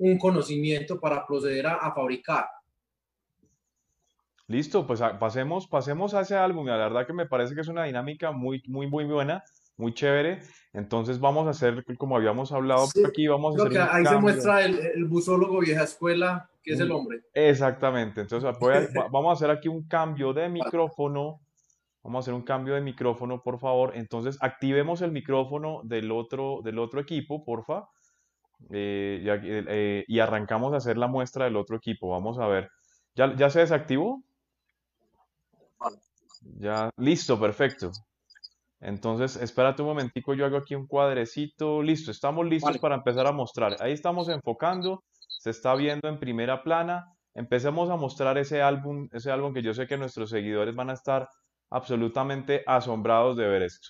[0.00, 2.46] un conocimiento para proceder a, fabricar.
[4.46, 6.66] Listo, pues pasemos, pasemos a ese álbum.
[6.66, 9.44] La verdad que me parece que es una dinámica muy, muy, muy buena,
[9.76, 10.40] muy chévere.
[10.72, 13.72] Entonces vamos a hacer, como habíamos hablado aquí, vamos a hacer.
[13.72, 17.22] Que ahí se muestra el, el, busólogo vieja escuela, que es el hombre.
[17.34, 18.20] Exactamente.
[18.20, 18.50] Entonces
[19.10, 21.40] vamos a hacer aquí un cambio de micrófono.
[22.02, 23.92] Vamos a hacer un cambio de micrófono, por favor.
[23.94, 27.88] Entonces, activemos el micrófono del otro, del otro equipo, porfa.
[28.70, 32.08] Eh, eh, y arrancamos a hacer la muestra del otro equipo.
[32.08, 32.70] Vamos a ver.
[33.14, 34.22] ¿Ya, ya se desactivó?
[36.58, 37.90] Ya, listo, perfecto.
[38.80, 41.82] Entonces, espérate un momentico, yo hago aquí un cuadrecito.
[41.82, 43.76] Listo, estamos listos para empezar a mostrar.
[43.80, 47.06] Ahí estamos enfocando, se está viendo en primera plana.
[47.34, 50.94] Empecemos a mostrar ese álbum, ese álbum que yo sé que nuestros seguidores van a
[50.94, 51.28] estar
[51.70, 53.88] absolutamente asombrados de ver esto.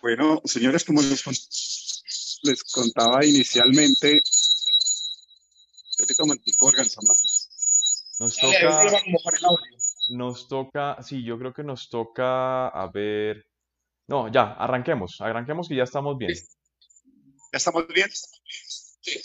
[0.00, 4.22] Bueno, señores, como les, les contaba inicialmente,
[8.20, 9.00] nos toca,
[10.10, 13.46] nos toca, sí, yo creo que nos toca, a ver,
[14.06, 16.32] no, ya, arranquemos, arranquemos que ya estamos bien.
[16.34, 18.08] ¿Ya estamos bien?
[19.00, 19.18] Sí.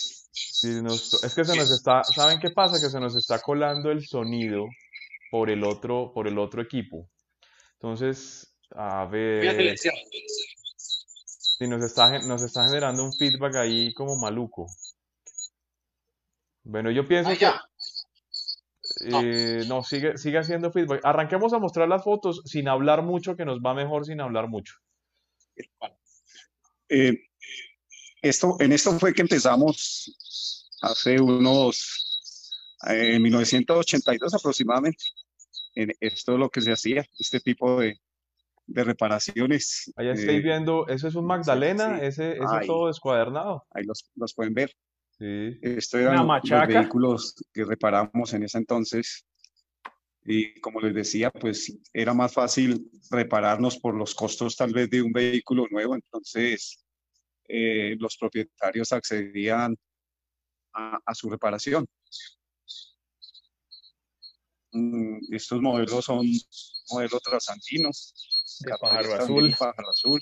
[1.23, 2.79] es que se nos está, ¿saben qué pasa?
[2.79, 4.65] Que se nos está colando el sonido
[5.31, 7.09] por el otro, por el otro equipo.
[7.73, 9.77] Entonces, a ver.
[9.77, 14.67] Si nos está, nos está generando un feedback ahí como maluco.
[16.63, 17.47] Bueno, yo pienso que.
[19.01, 21.01] Eh, no, sigue, sigue haciendo feedback.
[21.03, 24.75] Arranquemos a mostrar las fotos sin hablar mucho, que nos va mejor sin hablar mucho.
[26.89, 27.17] Eh,
[28.21, 35.03] esto, en esto fue que empezamos hace unos, eh, en 1982 aproximadamente
[35.99, 37.99] esto es lo que se hacía, este tipo de,
[38.67, 39.91] de reparaciones.
[39.95, 41.99] Allá estáis eh, viendo, ¿eso es un Magdalena?
[42.01, 43.65] ¿Ese, ese todo descuadernado?
[43.71, 44.73] Ahí los, los pueden ver.
[45.19, 45.59] Sí.
[45.61, 49.25] Esto eran los vehículos que reparamos en ese entonces.
[50.23, 55.01] Y como les decía, pues era más fácil repararnos por los costos tal vez de
[55.01, 55.95] un vehículo nuevo.
[55.95, 56.85] Entonces,
[57.47, 59.75] eh, los propietarios accedían
[60.73, 61.85] a, a su reparación.
[64.71, 66.25] Mm, estos modelos son
[66.91, 68.13] modelos trasantinos.
[68.59, 69.55] De pájaro azul.
[69.57, 70.21] Pájaro azul.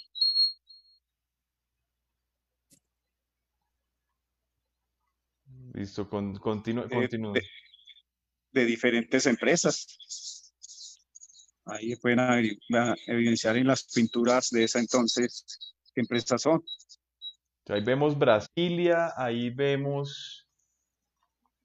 [5.77, 6.87] Listo, con, continúe.
[8.51, 10.53] De, diferentes empresas.
[11.65, 12.19] Ahí pueden
[13.05, 15.45] evidenciar en las pinturas de esa entonces
[15.93, 16.63] qué empresas son.
[17.67, 20.47] Ahí vemos Brasilia, ahí vemos,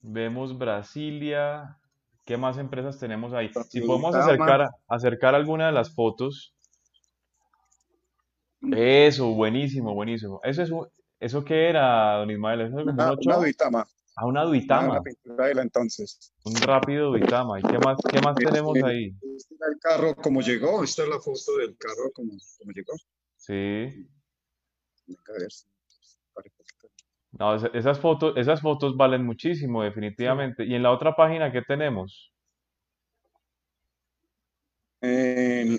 [0.01, 1.79] vemos Brasilia,
[2.25, 3.51] ¿Qué más empresas tenemos ahí?
[3.69, 6.55] Si podemos acercar, acercar alguna de las fotos.
[8.71, 10.41] Eso, buenísimo, buenísimo.
[10.45, 10.71] ¿Eso, es,
[11.19, 12.61] ¿eso qué era, don Ismael?
[12.61, 13.87] ¿Eso es una, una duitama.
[14.15, 15.03] Ah, una duitama.
[15.25, 16.33] Una entonces.
[16.45, 17.59] Un rápido duitama.
[17.59, 19.17] ¿Y qué más, qué más tenemos ahí?
[19.37, 20.85] Este era el carro como llegó.
[20.85, 22.93] Esta es la foto del carro como, como llegó.
[23.37, 24.07] Sí.
[25.09, 26.43] A.
[27.33, 30.65] No, esas fotos, esas fotos valen muchísimo, definitivamente.
[30.65, 32.33] ¿Y en la otra página qué tenemos?
[35.01, 35.79] En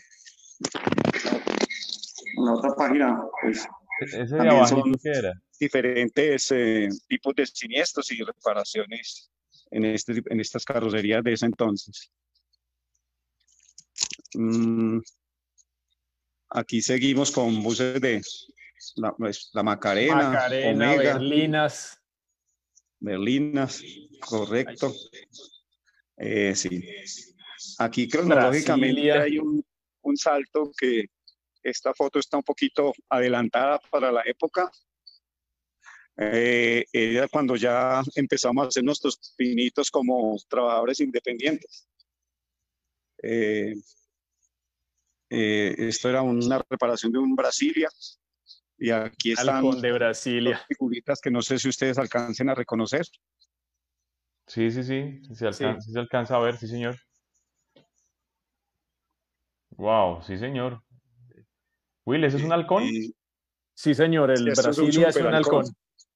[2.38, 3.68] la otra página, pues.
[4.00, 4.36] Ese
[5.02, 5.34] ¿qué era?
[5.60, 9.32] Diferentes eh, tipos de siniestros y reparaciones
[9.72, 12.12] en, este, en estas carrocerías de ese entonces.
[14.36, 15.00] Mm,
[16.50, 18.22] aquí seguimos con buses de
[18.96, 22.00] la, pues, la Macarena, Macarena Berlinas.
[23.00, 23.84] Berlinas,
[24.20, 24.94] correcto.
[26.18, 26.84] Eh, sí.
[27.80, 29.64] Aquí cronológicamente hay un,
[30.02, 31.06] un, salto que
[31.64, 34.70] esta foto está un poquito adelantada para la época.
[36.18, 41.88] Eh, era cuando ya empezamos a hacer nuestros pinitos como trabajadores independientes.
[43.24, 43.74] Eh,
[45.30, 47.90] eh, esto era una reparación de un Brasilia.
[48.78, 50.64] Y aquí están de Brasilia.
[50.68, 53.06] figuritas que no sé si ustedes alcancen a reconocer.
[54.46, 56.98] Sí, sí, sí, se alcanza, se alcanza a ver, sí, señor.
[59.78, 60.84] Wow, sí, señor.
[62.06, 62.84] Will, ¿ese es un halcón?
[63.74, 65.66] sí, señor, el Brasilia es un, halcón.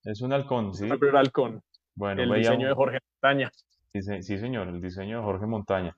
[0.03, 0.85] Es un halcón, sí.
[0.85, 1.61] El halcón.
[1.95, 3.51] Bueno, el diseño de Jorge Montaña.
[3.93, 5.97] Sí, sí, señor, el diseño de Jorge Montaña.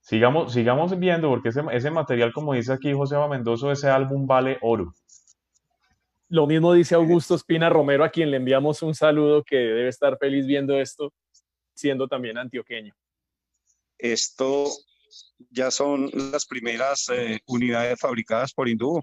[0.00, 4.58] Sigamos, sigamos viendo, porque ese, ese material, como dice aquí José Mendoza, ese álbum vale
[4.62, 4.92] oro.
[6.28, 10.16] Lo mismo dice Augusto Espina Romero, a quien le enviamos un saludo, que debe estar
[10.18, 11.12] feliz viendo esto,
[11.74, 12.94] siendo también antioqueño.
[13.98, 14.66] Esto
[15.50, 19.00] ya son las primeras eh, unidades fabricadas por Hindú,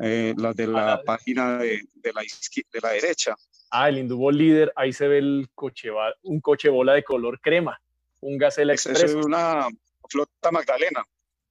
[0.00, 3.34] eh, las de la ah, página de, de, la, de la derecha.
[3.70, 5.90] Ah, el Indubo líder, ahí se ve el coche,
[6.22, 7.80] un coche bola de color crema
[8.22, 9.02] un Gacela Express.
[9.02, 9.68] Es una
[10.08, 11.04] flota Magdalena.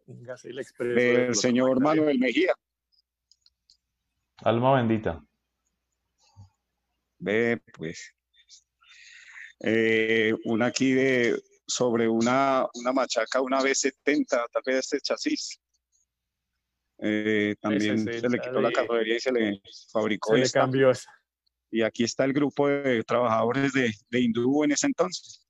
[0.07, 0.95] Un Gacela Express.
[0.95, 2.53] Del señor Manuel Mejía.
[4.37, 5.23] Alma bendita.
[7.19, 8.15] Ve, pues.
[9.59, 15.59] Eh, una aquí de sobre una, una machaca, una B70, tal vez este chasis.
[17.03, 21.11] Eh, también se le quitó la carrocería y se le fabricó se Le cambió esa.
[21.71, 25.47] Y aquí está el grupo de trabajadores de, de Hindú en ese entonces.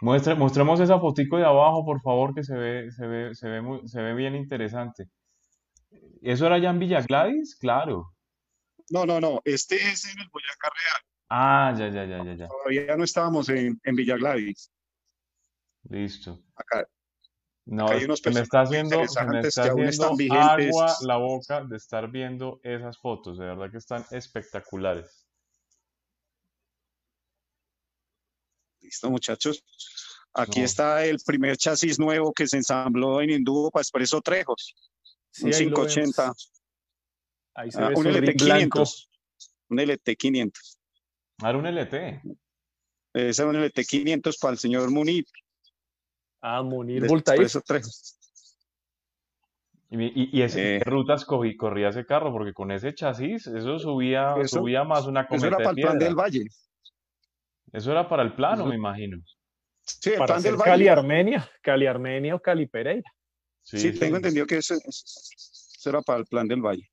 [0.00, 3.62] Muestre, mostremos esa fotico de abajo, por favor, que se ve, se ve, se ve,
[3.62, 5.08] muy, se ve bien interesante.
[6.20, 7.56] ¿Eso era ya en Villa Gladys?
[7.56, 8.14] Claro.
[8.90, 9.40] No, no, no.
[9.44, 11.02] Este es en el Boyacá Real.
[11.30, 12.48] Ah, ya, ya, ya, ya, ya.
[12.48, 14.70] Todavía no estábamos en, en Villa Gladys.
[15.88, 16.42] Listo.
[16.54, 16.86] Acá.
[17.70, 22.60] No, hay unos me está haciendo, me está haciendo agua la boca de estar viendo
[22.62, 23.36] esas fotos.
[23.36, 25.28] De verdad que están espectaculares.
[28.80, 29.62] Listo, muchachos.
[30.32, 34.74] Aquí está el primer chasis nuevo que se ensambló en Indubo para Expreso Trejos.
[35.42, 36.32] un 580.
[37.54, 39.08] Ahí se ah, ve un LT500.
[39.68, 40.78] Un LT500.
[41.42, 42.22] Ah, era un LT.
[43.12, 45.26] Ese es un LT500 para el señor Munir.
[46.40, 47.46] Ah, Munir Voltaí.
[47.66, 48.18] Trejos.
[49.90, 50.80] ¿Y, y, ese, eh.
[50.80, 52.30] rutas corría ese carro?
[52.30, 55.98] Porque con ese chasis, eso subía, subía más una cometa Eso era para el plan
[55.98, 56.44] del Valle.
[57.72, 59.18] Eso era para el plano, me imagino.
[59.80, 63.10] Sí, el para plan del Cali Armenia, Cali Armenia o Cali Pereira.
[63.62, 64.74] Sí, tengo entendido que eso,
[65.84, 66.88] era para el plan del Valle.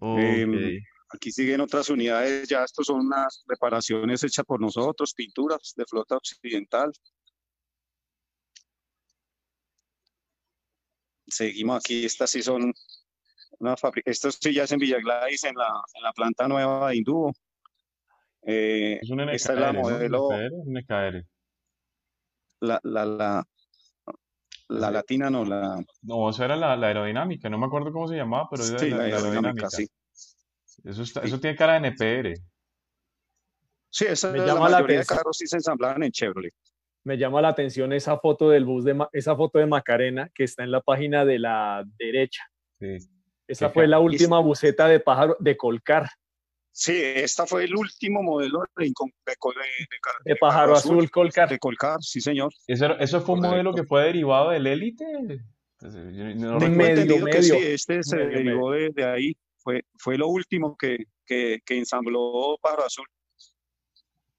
[0.00, 5.84] Em, aquí siguen otras unidades, ya estos son unas reparaciones hechas por nosotros, pinturas de
[5.86, 6.92] flota occidental.
[11.30, 12.72] Seguimos aquí, estas sí son
[13.58, 16.90] una fábrica, estos sí ya es en Villa Gladys, en la, en la planta nueva
[16.90, 17.32] de Indubo.
[18.42, 20.28] Eh, es un NKR, esta es la modelo.
[22.60, 23.44] La, la, la,
[24.68, 25.82] la latina no, la...
[26.02, 29.04] No, esa era la, la, aerodinámica, no me acuerdo cómo se llamaba, pero sí, la,
[29.04, 29.88] aerodinámica, sí.
[30.84, 32.40] Eso, está, eso tiene cara de NPR.
[33.90, 36.54] Sí, esa, me la llama mayoría la de carros sí se ensamblaban en Chevrolet.
[37.04, 40.64] Me llama la atención esa foto del bus de esa foto de Macarena que está
[40.64, 42.42] en la página de la derecha.
[42.78, 42.98] Sí.
[43.48, 46.08] Esa fue la última buceta de pájaro de Colcar.
[46.72, 48.92] Sí, esta fue el último modelo de, de,
[50.24, 51.48] de, pájaro azul, Colcar.
[51.48, 52.52] De Colcar, sí, señor.
[52.66, 55.04] ¿Eso, fue un modelo que fue derivado del Elite?
[55.78, 57.42] Pues, no de medio, medio.
[57.42, 59.36] sí, este se derivó de, ahí.
[59.58, 63.06] Fue, fue lo último que, que, que ensambló Pájaro Azul.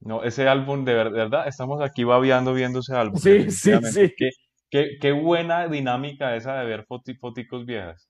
[0.01, 3.19] No, ese álbum, de verdad, estamos aquí babeando viendo ese álbum.
[3.19, 4.13] Sí, sí, sí.
[4.17, 4.31] Qué,
[4.69, 8.09] qué, qué, buena dinámica esa de ver foticos viejas.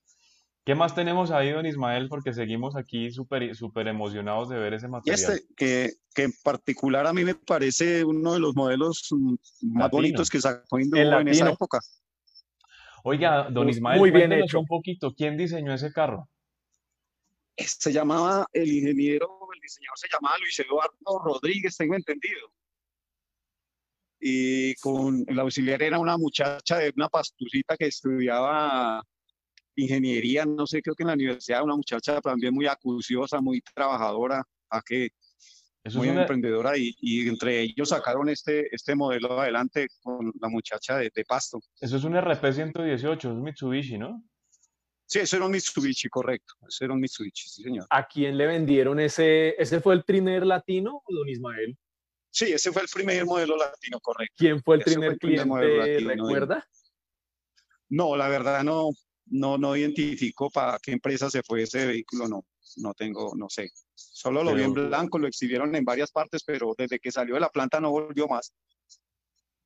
[0.64, 2.08] ¿Qué más tenemos ahí, don Ismael?
[2.08, 5.18] Porque seguimos aquí súper super emocionados de ver ese material.
[5.18, 9.08] Y este, que, que, en particular a mí me parece uno de los modelos
[9.60, 11.80] más bonitos que sacó Indú en esa época.
[13.02, 15.12] Oiga, don Ismael, muy bien hecho un poquito.
[15.14, 16.28] ¿Quién diseñó ese carro?
[17.56, 22.52] Se llamaba, el ingeniero, diseñador se llamaba Luis Eduardo Rodríguez, tengo entendido.
[24.20, 29.02] Y con el auxiliar era una muchacha de una pastucita que estudiaba
[29.74, 34.44] ingeniería, no sé, creo que en la universidad, una muchacha también muy acuciosa, muy trabajadora,
[34.70, 35.10] a que
[35.94, 41.10] muy emprendedora y, y, entre ellos sacaron este, este modelo adelante con la muchacha de,
[41.12, 41.60] de Pasto.
[41.80, 44.22] Eso es un RP118, es un Mitsubishi, ¿no?
[45.12, 46.54] Sí, eso era un Mitsubishi, correcto.
[46.66, 47.86] Eso era un Mitsubishi, sí, señor.
[47.90, 49.54] ¿A quién le vendieron ese?
[49.58, 51.76] ¿Ese fue el primer latino, don Ismael?
[52.30, 54.34] Sí, ese fue el primer modelo latino, correcto.
[54.38, 56.66] ¿Quién fue el primer, cliente, recuerda?
[57.90, 58.88] No, la verdad no,
[59.26, 62.46] no, no identifico para qué empresa se fue ese vehículo, no,
[62.76, 63.68] no tengo, no sé.
[63.94, 67.40] Solo lo vi en blanco, lo exhibieron en varias partes, pero desde que salió de
[67.40, 68.54] la planta no volvió más.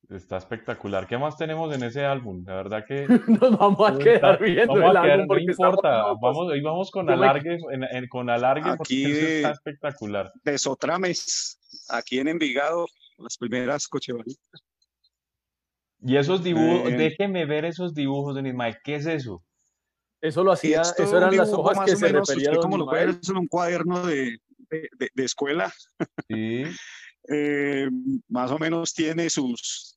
[0.09, 1.05] Está espectacular.
[1.05, 2.41] ¿Qué más tenemos en ese álbum?
[2.45, 5.45] La verdad que Nos vamos a quedar viendo vamos el a quedar, álbum no porque
[5.51, 5.97] estamos importa.
[5.99, 6.19] locos.
[6.21, 10.31] Vamos, hoy vamos con alargue, en- en- con alargue porque Aquí eso está de- espectacular.
[10.45, 12.85] De Sotrames, aquí en Envigado,
[13.17, 14.63] las primeras cochevalitas.
[15.99, 16.95] Y esos dibujos, Eh.
[16.95, 18.77] déjeme ver esos dibujos, don Ismael.
[18.85, 19.43] ¿Qué es eso?
[20.21, 23.09] Eso lo hacía, eso eran las hojas que se menos, refería como lo puede ver,
[23.09, 23.21] Ismael.
[23.23, 24.37] es en un cuaderno de,
[24.69, 25.73] de- de- de escuela.
[26.29, 26.63] Sí.
[27.29, 27.89] Eh,
[28.29, 29.96] más o menos tiene sus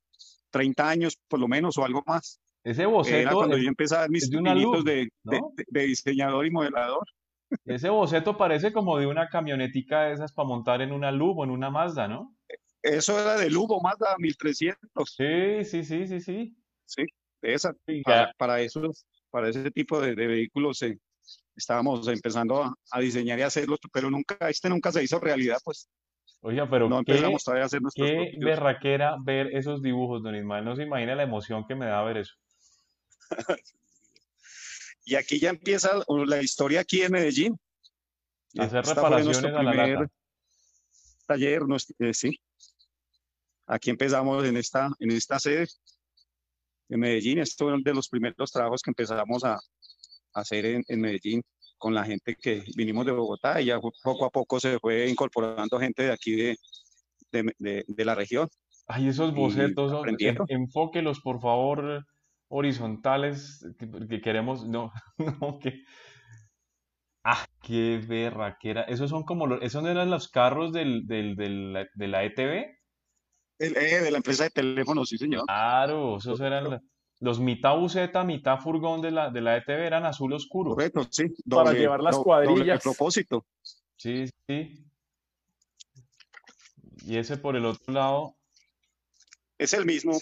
[0.51, 2.41] 30 años, por lo menos, o algo más.
[2.63, 5.09] Ese Era boceto, cuando es- yo empecé a dar mis de pinitos de,
[5.87, 7.07] diseñador y modelador.
[7.65, 11.45] ese boceto parece como de una camionetica de esas para montar en una Lub o
[11.45, 12.37] en una Mazda, ¿no?
[12.83, 16.57] Eso era de Lugo, Mazda 1300, Sí, sí, sí, sí, sí.
[16.87, 17.05] sí,
[17.43, 17.75] esa.
[17.87, 20.99] Sí, Para, para esos, para ese tipo de, de vehículos eh,
[21.55, 25.89] estábamos empezando a, a diseñar y hacerlos, pero nunca, este nunca se hizo realidad, pues
[26.43, 30.65] Oiga, pero no qué, empezamos todavía a hacer qué berraquera ver esos dibujos, don Ismael.
[30.65, 32.35] No se imagina la emoción que me da ver eso.
[35.05, 35.91] Y aquí ya empieza
[36.27, 37.59] la historia aquí en Medellín.
[38.59, 40.07] Hacer reparaciones a la lata.
[41.27, 42.39] taller, nuestro- eh, sí.
[43.67, 45.67] Aquí empezamos en esta, en esta sede
[46.91, 47.39] en Medellín.
[47.39, 49.61] Esto fue uno de los primeros trabajos que empezamos a, a
[50.35, 51.43] hacer en, en Medellín
[51.81, 55.81] con la gente que vinimos de Bogotá y ya poco a poco se fue incorporando
[55.81, 56.57] gente de aquí de,
[57.33, 58.49] de, de- de la región.
[58.87, 59.93] Ay, esos bocetos,
[60.49, 62.05] enfóquelos, por favor,
[62.49, 64.93] horizontales, que, que queremos, no,
[65.41, 65.83] no, que...
[67.25, 68.83] Ah, qué berraquera.
[68.83, 72.77] Esos son como los, esos no eran los carros del, del, del- de la ETV.
[73.59, 75.45] El, eh, de la empresa de teléfonos, sí señor.
[75.47, 76.81] Claro, esos eran la-
[77.21, 80.71] los mitad buseta, mitad furgón de la, de la ETV, eran azul oscuro.
[80.71, 81.25] Correcto, sí.
[81.49, 82.59] Para llevar las cuadrillas.
[82.59, 83.47] Doble propósito.
[83.97, 84.85] Sí, sí.
[87.07, 88.37] Y ese por el otro lado,
[89.59, 90.19] Es el mismo.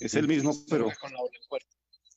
[0.00, 1.68] Es el mismo, pero Con la doble puerta.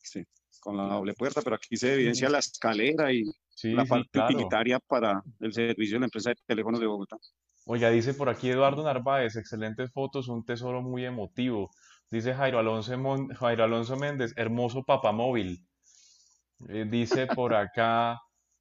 [0.02, 0.24] sí,
[0.60, 3.24] con la doble puerta, pero aquí se evidencia la escalera y
[3.54, 4.34] sí, la sí, parte claro.
[4.34, 7.16] utilitaria para el servicio de la empresa de teléfonos de Bogotá.
[7.64, 11.70] Oiga, dice por aquí Eduardo Narváez, excelentes fotos, un tesoro muy emotivo.
[12.10, 15.66] Dice Jairo Alonso, Mon- Jairo Alonso Méndez, hermoso papamóvil.
[16.68, 18.18] Eh, dice por acá,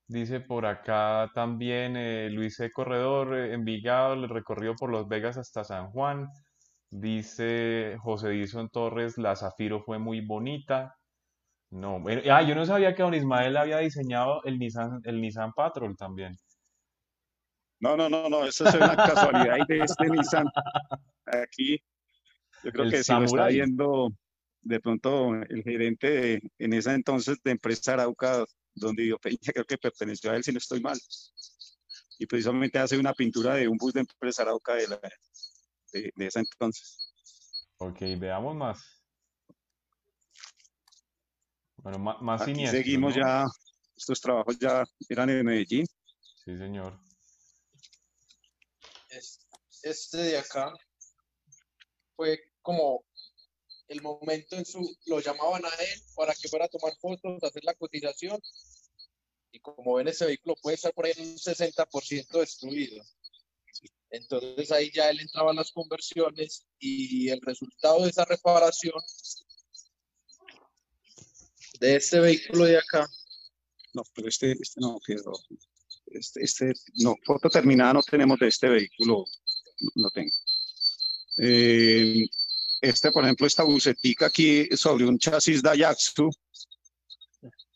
[0.08, 2.72] dice por acá también eh, Luis C.
[2.72, 6.28] Corredor, eh, Envigado, el recorrido por Los Vegas hasta San Juan.
[6.90, 10.96] Dice José Dison Torres, la Zafiro fue muy bonita.
[11.72, 15.54] No, bueno, ah, yo no sabía que don Ismael había diseñado el Nissan, el Nissan
[15.54, 16.36] Patrol también.
[17.82, 20.46] No, no, no, no, eso es una casualidad de este Nissan.
[21.26, 21.80] Aquí,
[22.64, 24.12] yo creo El que si lo está viendo
[24.62, 28.46] de pronto el gerente de- en esa entonces de empresa Arauca,
[28.76, 31.00] donde dio Peña, creo que perteneció a él, si no estoy mal.
[32.18, 35.00] Y precisamente hace una pintura de un bus de empresa Arauca de, la,
[35.94, 36.98] de, de esa entonces.
[37.78, 39.04] Ok, veamos más.
[41.78, 43.22] Bueno, ma- más Aquí siniestro, seguimos ¿no?
[43.22, 43.46] ya,
[43.96, 45.86] estos trabajos ya eran en Medellín.
[46.44, 47.00] Sí, señor.
[49.10, 49.48] Es-
[49.82, 50.74] Este de acá
[52.18, 53.04] fue como
[53.88, 57.64] el momento en su, lo llamaban a él para que fuera a tomar fotos, hacer
[57.64, 58.40] la cotización.
[59.52, 63.04] Y como ven, ese vehículo puede estar por ahí en un 60% destruido.
[64.12, 69.02] Entonces ahí ya él entraba a las conversiones y el resultado de esa reparación
[71.80, 73.10] de este vehículo de acá
[73.96, 75.34] No, pero este, este no quedó.
[76.06, 79.26] Este, este, no, foto terminada no tenemos de este vehículo,
[79.96, 80.32] no tengo.
[81.42, 82.28] Eh,
[82.82, 86.30] este, por ejemplo, esta bucetica aquí sobre un chasis Daihatsu,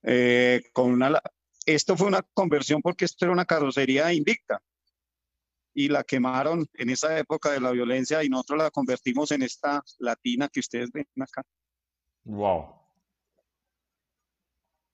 [0.03, 1.21] eh, con una,
[1.65, 4.61] esto fue una conversión porque esto era una carrocería invicta
[5.73, 9.81] y la quemaron en esa época de la violencia y nosotros la convertimos en esta
[9.99, 11.43] latina que ustedes ven acá.
[12.25, 12.75] Wow.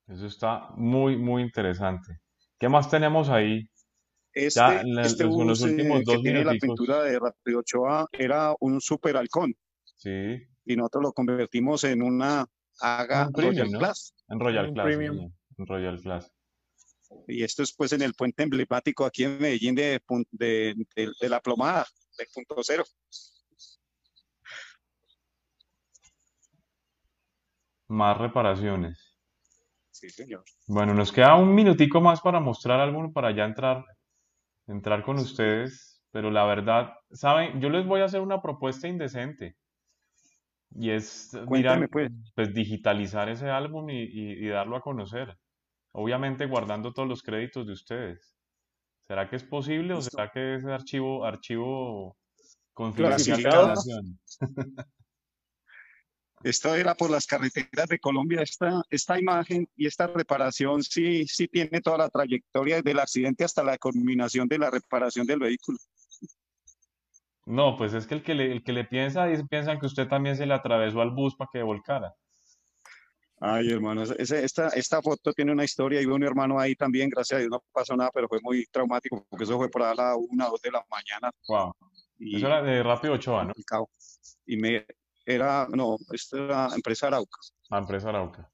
[0.08, 2.20] Eso está muy, muy interesante.
[2.58, 3.70] ¿Qué más tenemos ahí?
[4.34, 7.20] Este, Ya, la- este los- los bus eh, últimos que dos tiene la pintura de
[7.20, 9.54] Rápido Ochoa era un super halcón
[10.00, 12.46] Sí, y nosotros lo convertimos en una
[12.82, 13.80] Haga Un premium, Royal ¿no?
[13.80, 14.14] Class.
[14.30, 14.86] en Royal Un Class.
[14.86, 15.34] premium.
[15.58, 16.32] en Royal Class.
[17.28, 21.12] Y esto es pues en el puente emblemático aquí en Medellín de, pun- de, de-
[21.20, 21.86] de la plomada,
[22.18, 22.86] de punto cero.
[27.88, 29.18] Más reparaciones.
[29.92, 30.44] Sí, señor.
[30.68, 33.84] Bueno, nos queda un minutico más para mostrar alguno para ya entrar,
[34.68, 37.60] entrar con ustedes, pero la verdad, ¿saben?
[37.60, 39.58] Yo les voy a hacer una propuesta indecente
[40.76, 42.12] y es Cuéntame mirar, pues.
[42.36, 45.38] pues digitalizar ese álbum y, y- y darlo a conocer,
[45.92, 48.36] obviamente guardando todos los créditos de ustedes.
[49.08, 52.16] ¿Será que es posible o será que es archivo, archivo
[52.74, 53.74] Con Clasificado.
[53.74, 54.20] clasificación.
[56.42, 58.42] Esto era por las carreteras de Colombia.
[58.42, 63.44] Esta, esta imagen y esta reparación sí, sí tiene toda la trayectoria desde el accidente
[63.44, 65.78] hasta la culminación de la reparación del vehículo.
[67.50, 70.08] No, pues es que el que le, el que le piensa, dice, piensan que usted
[70.08, 72.14] también se le atravesó al bus para que volcara.
[73.42, 76.00] Ay, hermano, ese- esta, esta foto tiene una historia.
[76.00, 79.26] Iba un hermano ahí también, gracias a Dios no pasó nada, pero fue muy traumático
[79.28, 81.32] porque eso fue por a la una, dos de la mañana.
[81.48, 81.74] Wow.
[82.20, 83.54] Y, Eso era de Rápido Ochoa, ¿no?
[84.46, 84.86] Y me
[85.26, 87.40] era, no, esta era empresa Arauca.
[87.72, 88.52] La empresa Arauca.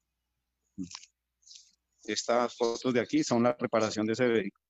[2.04, 4.65] Estas fotos de aquí son la reparación de ese vehículo.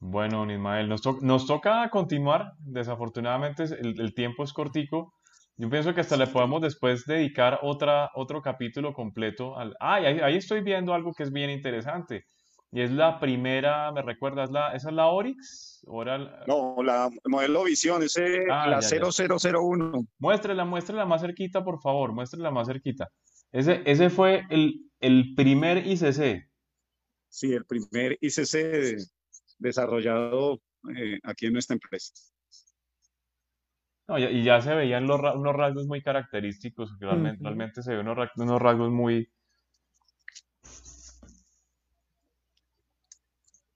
[0.00, 2.52] Bueno, don Ismael, nos, to- nos toca continuar.
[2.60, 5.12] Desafortunadamente es- el, el tiempo es cortico.
[5.56, 9.74] Yo pienso que hasta le podemos después dedicar otra, otro capítulo completo al...
[9.80, 12.24] Ah, ahí, ahí estoy viendo algo que es bien interesante.
[12.70, 14.50] Y es la primera, ¿me recuerdas?
[14.52, 15.82] La, ¿esa es la Oryx?
[15.88, 19.10] ¿O era el- No, la modelo Visión, ese, Ah, la ya, ya.
[19.10, 20.04] 0001.
[20.18, 23.08] Muéstrela, muéstrela más cerquita, por favor, muéstrela más cerquita.
[23.50, 26.44] Ese, ese fue el, el primer ICC.
[27.30, 29.04] Sí, el primer ICC de-
[29.58, 30.60] desarrollado
[30.96, 32.14] eh, aquí en nuestra empresa.
[34.08, 38.08] No, y, ya se veían los, ra- unos rasgos muy característicos, que realmente, se ven
[38.08, 39.28] unos, unos rasgos muy...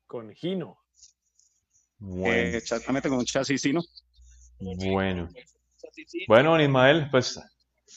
[0.07, 0.79] Con Gino.
[1.99, 3.83] Bueno, Eh, exactamente con un chasis, ¿sí, no?
[4.59, 5.29] bueno.
[6.27, 7.41] Bueno, Ismael, pues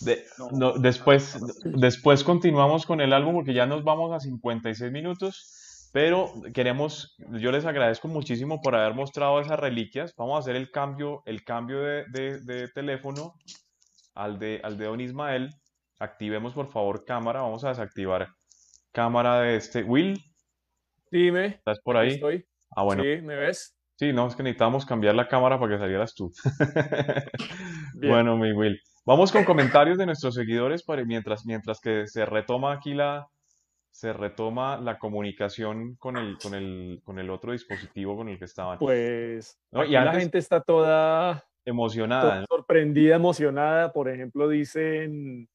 [0.01, 5.64] de- no, después, después continuamos con el álbum porque ya nos vamos a 56 minutos,
[5.95, 10.13] pero queremos, yo les agradezco muchísimo por haber mostrado esas reliquias.
[10.17, 13.33] Vamos a hacer el cambio, el cambio de, de- de teléfono
[14.13, 15.51] al de, al de don Ismael.
[15.97, 18.27] Activemos por favor cámara, vamos a desactivar
[18.91, 19.83] cámara de este.
[19.83, 20.21] Will,
[21.09, 21.45] Dime.
[21.45, 22.09] ¿estás por ahí?
[22.09, 22.43] Estoy.
[22.75, 23.01] Ah, bueno.
[23.01, 23.77] Sí, ¿me ves?
[23.97, 26.29] Sí, no, es que necesitábamos cambiar la cámara para que salieras tú.
[27.93, 28.77] Bueno, mi Will.
[29.05, 33.27] Vamos con comentarios de nuestros seguidores para mientras, mientras que se retoma aquí la,
[33.95, 38.43] se retoma la comunicación con el, con el, con el otro dispositivo con el que
[38.43, 38.77] estaban.
[38.77, 42.45] Pues No, y la gente está toda, Emocionada, toda ¿no?
[42.49, 43.93] sorprendida, emocionada.
[43.93, 45.47] Por ejemplo, dicen,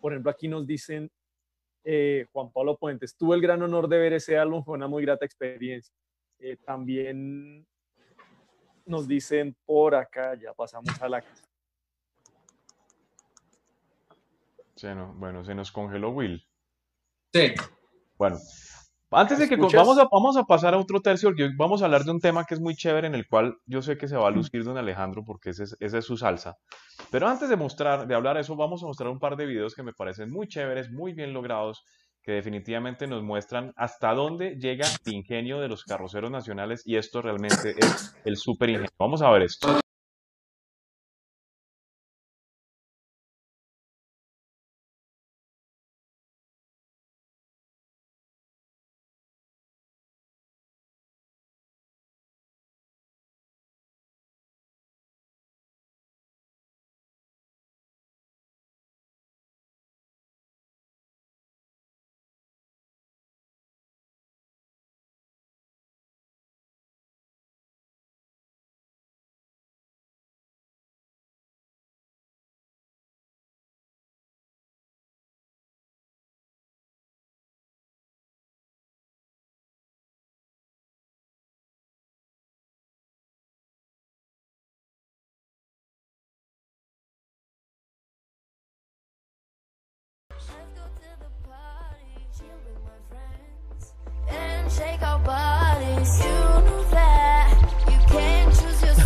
[0.00, 1.08] por ejemplo, aquí nos dicen
[1.84, 5.04] eh, Juan Pablo Puentes, tuve el gran honor de ver ese álbum, fue una muy
[5.04, 5.94] grata experiencia.
[6.40, 7.64] Eh, también
[8.84, 11.22] nos dicen por acá, ya pasamos a la
[14.74, 16.44] Se nos- bueno, se nos congeló Will.
[17.32, 17.52] Sí.
[18.16, 18.38] Bueno,
[19.10, 22.04] antes de que vamos a, vamos a pasar a otro tercio, porque vamos a hablar
[22.04, 24.28] de un tema que es muy chévere, en el cual yo sé que se va
[24.28, 26.56] a lucir don Alejandro, porque ese es, esa es su salsa.
[27.10, 29.82] Pero antes de mostrar, de hablar eso, vamos a mostrar un par de videos que
[29.82, 31.84] me parecen muy chéveres, muy bien logrados,
[32.22, 37.22] que definitivamente nos muestran hasta dónde llega el ingenio de los carroceros nacionales, y esto
[37.22, 38.90] realmente es el super ingenio.
[38.98, 39.80] Vamos a ver esto.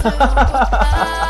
[0.03, 1.29] 哈哈哈哈哈哈。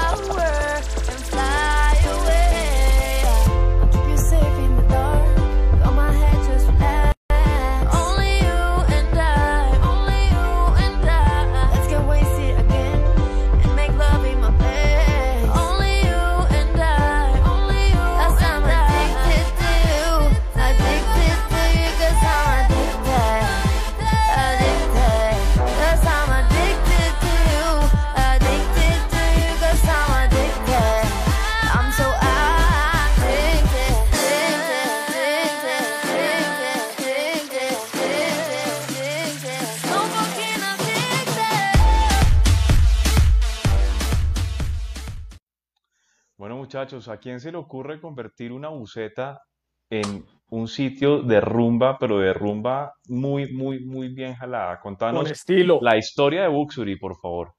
[46.73, 49.43] Muchachos, ¿a quién se le ocurre convertir una buceta
[49.91, 54.81] en un sitio de rumba, pero de rumba muy, muy, muy bien jalada?
[54.81, 55.81] con Contanos estilo.
[55.83, 57.53] la historia de Buxury, por favor.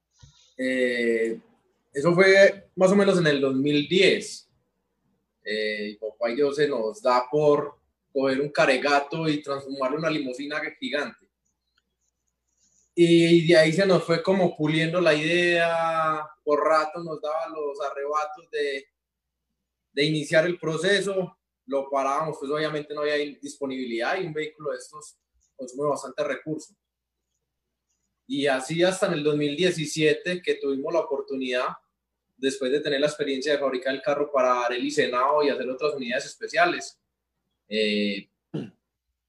[0.58, 1.40] Eh,
[1.94, 4.50] eso fue más o menos en el 2010.
[5.46, 7.76] Eh, mi papá y yo se nos da por
[8.12, 11.28] coger un caregato y transformarlo en una limusina gigante.
[12.96, 17.80] Y de ahí se nos fue como puliendo la idea, por rato nos daba los
[17.80, 18.88] arrebatos de,
[19.94, 24.78] de iniciar el proceso, lo parábamos, pues obviamente no había disponibilidad y un vehículo de
[24.78, 25.18] estos
[25.56, 26.76] consume bastante recursos.
[28.28, 31.68] Y así hasta en el 2017 que tuvimos la oportunidad,
[32.36, 35.94] después de tener la experiencia de fabricar el carro para el Senado y hacer otras
[35.94, 37.00] unidades especiales,
[37.70, 38.30] eh,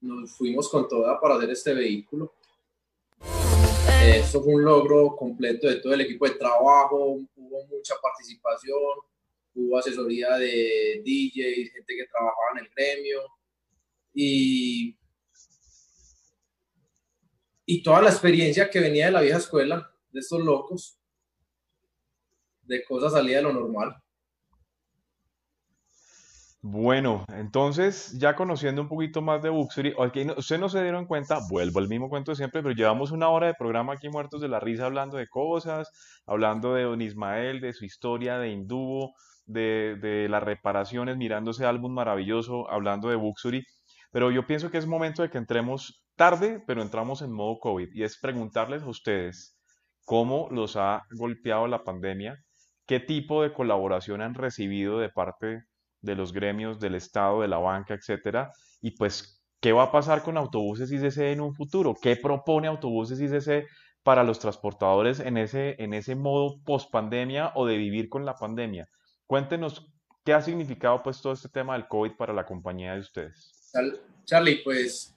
[0.00, 2.34] nos fuimos con toda para hacer este vehículo.
[4.04, 8.80] Esto fue un logro completo de todo el equipo de trabajo, hubo mucha participación,
[9.54, 13.20] hubo asesoría de DJs, gente que trabajaba en el gremio
[14.14, 14.96] y,
[17.66, 20.98] y toda la experiencia que venía de la vieja escuela, de estos locos,
[22.62, 23.96] de cosas salía de lo normal.
[26.66, 31.04] Bueno, entonces ya conociendo un poquito más de Buxury, okay, no- ustedes no se dieron
[31.06, 34.40] cuenta, vuelvo al mismo cuento de siempre, pero llevamos una hora de programa aquí muertos
[34.40, 35.90] de la risa hablando de cosas,
[36.26, 39.12] hablando de Don Ismael, de su historia de Indubo,
[39.46, 43.64] de, las reparaciones, mirando ese álbum maravilloso, hablando de Buxury,
[44.10, 47.88] pero yo pienso que es momento de que entremos tarde, pero entramos en modo COVID,
[47.92, 49.58] y es preguntarles a ustedes
[50.04, 52.36] cómo los ha golpeado la pandemia,
[52.86, 55.64] qué tipo de colaboración han recibido de parte
[56.00, 60.22] de los gremios, del Estado, de la banca, etcétera, y pues, ¿qué va a pasar
[60.22, 61.94] con Autobuses ICC en un futuro?
[62.00, 63.66] ¿Qué propone Autobuses ICC
[64.02, 68.86] para los transportadores en ese, en ese modo post-pandemia o de vivir con la pandemia?
[69.26, 69.86] Cuéntenos
[70.24, 73.70] qué ha significado pues todo este tema del COVID para la compañía de ustedes.
[73.72, 75.14] Char- Charlie, pues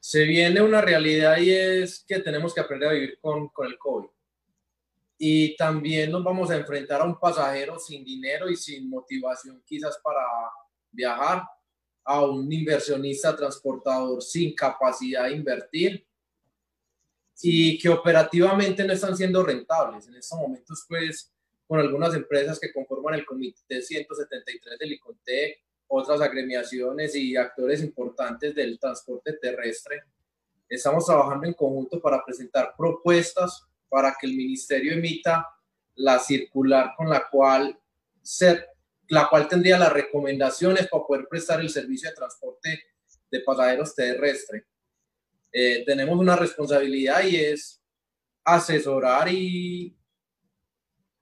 [0.00, 3.76] se viene una realidad y es que tenemos que aprender a vivir con, con el
[3.78, 4.08] COVID.
[5.18, 9.98] Y también nos vamos a enfrentar a un pasajero sin dinero y sin motivación quizás
[10.02, 10.20] para
[10.92, 11.42] viajar,
[12.04, 16.06] a un inversionista transportador sin capacidad de invertir
[17.42, 20.08] y que operativamente no están siendo rentables.
[20.08, 21.34] En estos momentos, pues,
[21.68, 28.54] con algunas empresas que conforman el Comité 173 del ICONTEC, otras agremiaciones y actores importantes
[28.54, 30.02] del transporte terrestre,
[30.66, 35.46] estamos trabajando en conjunto para presentar propuestas para que el ministerio emita
[35.96, 37.78] la circular con la cual,
[38.22, 38.64] se,
[39.08, 42.82] la cual tendría las recomendaciones para poder prestar el servicio de transporte
[43.30, 44.66] de pasajeros terrestre.
[45.52, 47.82] Eh, tenemos una responsabilidad y es
[48.44, 49.97] asesorar y,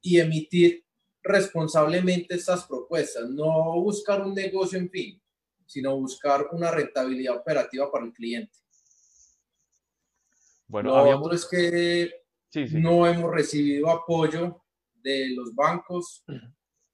[0.07, 0.85] y emitir
[1.21, 5.21] responsablemente estas propuestas, no buscar un negocio en fin,
[5.67, 8.57] sino buscar una rentabilidad operativa para el cliente.
[10.69, 11.35] Bueno, Lo habíamos...
[11.35, 12.79] es que Sí, sí.
[12.79, 14.63] no hemos recibido apoyo
[14.95, 16.25] de los bancos,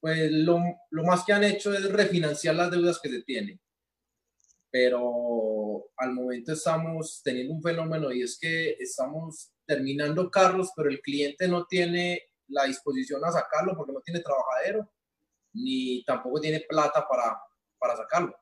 [0.01, 0.59] pues lo,
[0.91, 3.61] lo más que han hecho es refinanciar las deudas que se tienen.
[4.71, 11.01] Pero al momento estamos teniendo un fenómeno y es que estamos terminando carros, pero el
[11.01, 14.89] cliente no tiene la disposición a sacarlo porque no tiene trabajadero,
[15.55, 17.41] ni tampoco tiene plata para,
[17.79, 18.35] para sacarlo.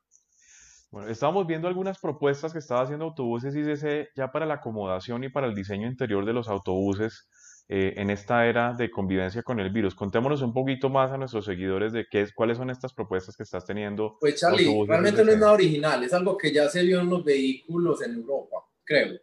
[0.91, 5.29] Bueno, estábamos viendo algunas propuestas que estaba haciendo Autobuses ICC ya para la acomodación y
[5.29, 7.29] para el diseño interior de los autobuses
[7.69, 9.95] eh, en esta era de convivencia con el virus.
[9.95, 13.45] Contémonos un poquito más a nuestros seguidores de qué es, cuáles son estas propuestas que
[13.45, 14.17] estás teniendo.
[14.19, 17.09] Pues Charlie, Autobuses realmente no es nada original, es algo que ya se vio en
[17.09, 19.21] los vehículos en Europa, creo.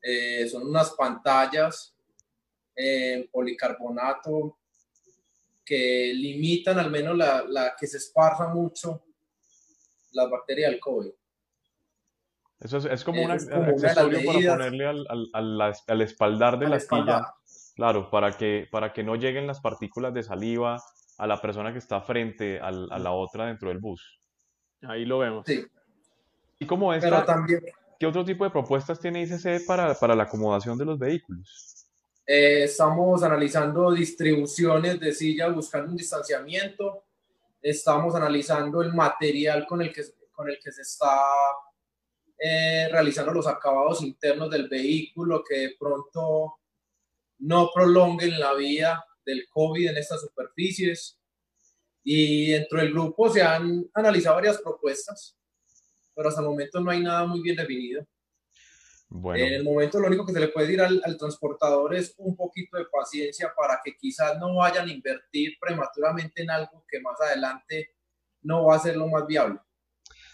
[0.00, 1.97] Eh, son unas pantallas
[2.80, 4.56] en policarbonato
[5.64, 9.02] que limitan al menos la, la que se esparza mucho
[10.12, 11.10] las bacterias del COVID.
[12.60, 16.00] Eso es, es como Eso un es como accesorio para ponerle al, al, al, al
[16.02, 17.16] espaldar de la la espalda.
[17.18, 20.82] astilla, claro, para que, para que no lleguen las partículas de saliva
[21.18, 24.20] a la persona que está frente al- a la otra dentro del bus.
[24.82, 25.44] Ahí lo vemos.
[25.46, 25.64] Sí,
[26.60, 27.60] ¿Y cómo esta, también
[27.98, 31.77] qué otro tipo de propuestas tiene ICC para, para la acomodación de los vehículos?
[32.30, 37.06] Eh, estamos analizando distribuciones de sillas buscando un distanciamiento.
[37.62, 41.22] Estamos analizando el material con el que, con el que se está
[42.38, 46.58] eh, realizando los acabados internos del vehículo que de pronto
[47.38, 51.18] no prolonguen la vida del COVID en estas superficies.
[52.04, 55.34] Y dentro del grupo se han analizado varias propuestas,
[56.14, 58.06] pero hasta el momento no hay nada muy bien definido.
[59.10, 62.14] Bueno, En el momento lo único que se le puede decir al, al transportador es
[62.18, 67.00] un poquito de paciencia para que quizás no vayan a invertir prematuramente en algo que
[67.00, 67.90] más adelante
[68.42, 69.60] no va a ser lo más viable.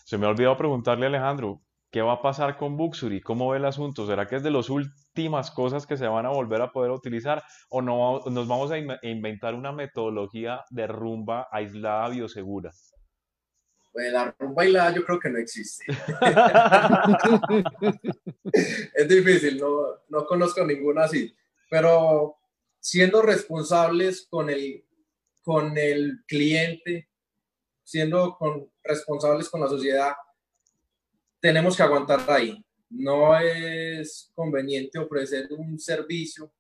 [0.05, 1.61] se me ha olvidado preguntarle a Alejandro,
[1.91, 3.21] ¿Qué va a pasar con Buxury?
[3.21, 4.05] ¿Cómo ve el asunto?
[4.05, 7.45] ¿Será que es de las últimas cosas que se van a volver a poder utilizar
[7.69, 12.73] o no nos vamos a in- a inventar una metodología de rumba aislada biosegura?
[13.95, 15.85] Pues la rumba bailada yo creo que no existe.
[18.93, 21.33] es difícil, no, no conozco ninguna así.
[21.71, 22.37] Pero
[22.81, 24.85] siendo responsables con el,
[25.45, 27.09] con el cliente,
[27.85, 30.15] siendo con, responsables con la sociedad,
[31.39, 32.67] tenemos que aguantar ahí.
[32.91, 36.53] No es conveniente ofrecer un servicio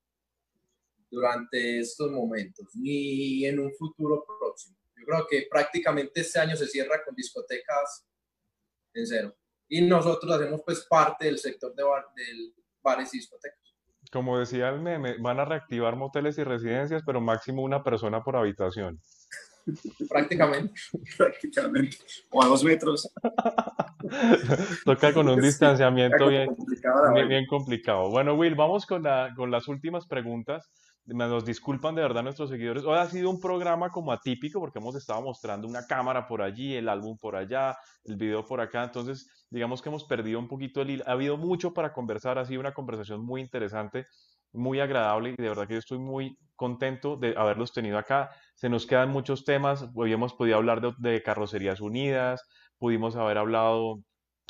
[1.11, 4.77] durante estos momentos, ni en un futuro próximo.
[5.05, 8.07] Yo creo que prácticamente este año se cierra con discotecas
[8.95, 9.37] en cero.
[9.69, 13.59] Y nosotros hacemos pues parte del sector de bar, del bares y discotecas.
[14.11, 18.37] Como decía el meme, van a reactivar moteles y residencias, pero máximo una persona por
[18.37, 19.01] habitación.
[20.09, 20.73] Prácticamente.
[21.19, 21.97] prácticamente.
[22.31, 23.11] O a dos metros.
[24.85, 28.11] Toca con un Sí, distanciamiento bien, complicada la bien, bien complicado.
[28.11, 30.71] Bueno, Will, vamos con, la- con las últimas preguntas.
[31.07, 32.85] Me- Nos disculpan de verdad nuestros seguidores.
[32.85, 36.75] Hoy ha sido un programa como atípico porque hemos estado mostrando una cámara por allí,
[36.75, 38.85] el álbum por allá, el video por acá.
[38.85, 41.05] Entonces, digamos que hemos perdido un poquito el hilo.
[41.07, 42.39] Ha habido mucho para conversar.
[42.39, 44.07] Ha sido una conversación muy interesante,
[44.53, 48.31] muy agradable y de verdad que yo estoy muy contento de haberlos tenido acá.
[48.55, 49.87] Se nos quedan muchos temas.
[49.95, 52.43] Hoy podido hablar de, de carrocerías unidas,
[52.79, 53.97] pudimos haber hablado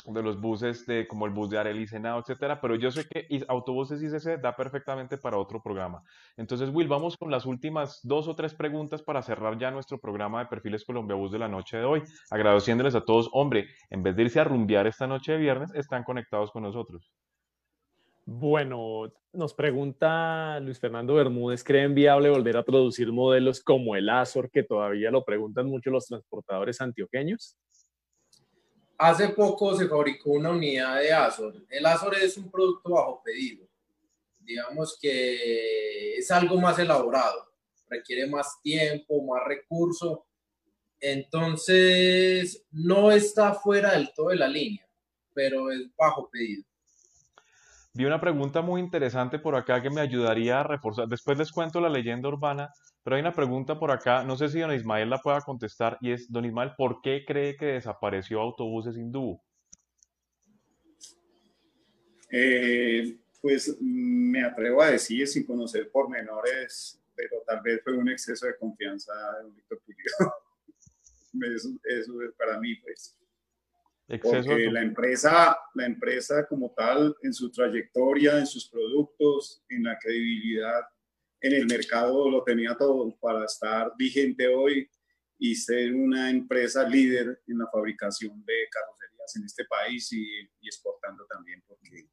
[0.07, 3.27] de los buses de como el bus de Arely Senado, etcétera, pero yo sé que
[3.47, 6.03] autobuses ICC da perfectamente para otro programa.
[6.37, 10.39] Entonces, Will, vamos con las últimas dos o tres preguntas para cerrar ya nuestro programa
[10.39, 14.15] de Perfiles Colombia Bus de la noche de hoy, agradeciéndoles a todos, hombre, en vez
[14.15, 17.11] de irse a rumbear esta noche de viernes, están conectados con nosotros.
[18.27, 24.49] Bueno, nos pregunta Luis Fernando Bermúdez, ¿creen viable volver a producir modelos como el Azor,
[24.49, 27.55] que todavía lo preguntan mucho los transportadores antioqueños?
[28.97, 31.53] Hace poco se fabricó una unidad de Azor.
[31.69, 33.67] El Azor es un producto bajo pedido.
[34.39, 37.51] Digamos que es algo más elaborado,
[37.89, 40.25] requiere más tiempo, más recurso.
[40.99, 44.87] Entonces, no está fuera del todo de la línea,
[45.33, 46.63] pero es bajo pedido.
[47.93, 51.07] Vi una pregunta muy interesante por acá que me ayudaría a reforzar.
[51.07, 52.71] Después les cuento la leyenda urbana,
[53.05, 56.11] pero hay una pregunta por acá, no sé si don Ismael la pueda contestar, y
[56.11, 59.39] es, don Ismael, ¿por qué cree que desapareció Autobuses Hindú?
[62.31, 68.09] Eh, pues mm, me atrevo a decir, sin conocer pormenores, pero tal vez fue un
[68.09, 70.33] exceso de confianza de don Víctor Pulido.
[71.55, 73.19] Eso, eso es para mí, pues.
[74.07, 74.71] Exceso Porque de...
[74.71, 80.81] la empresa, la empresa como tal, en su trayectoria, en sus productos, en la credibilidad,
[81.41, 84.89] en el mercado lo tenía todo para estar vigente hoy
[85.37, 90.23] y ser una empresa líder en la fabricación de carrocerías en este país y,
[90.61, 92.07] y exportando también, porque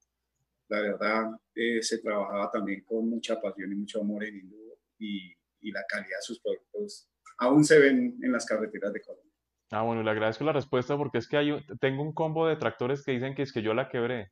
[0.68, 5.32] la verdad eh, se trabajaba también con mucha pasión y mucho amor en Hindú y,
[5.60, 7.08] y la calidad de sus productos
[7.38, 9.30] aún se ven en las carreteras de Colombia.
[9.70, 12.56] Ah, bueno, le agradezco la respuesta porque es que hay un- tengo un combo de
[12.56, 14.30] tractores que dicen que es que yo la quebré.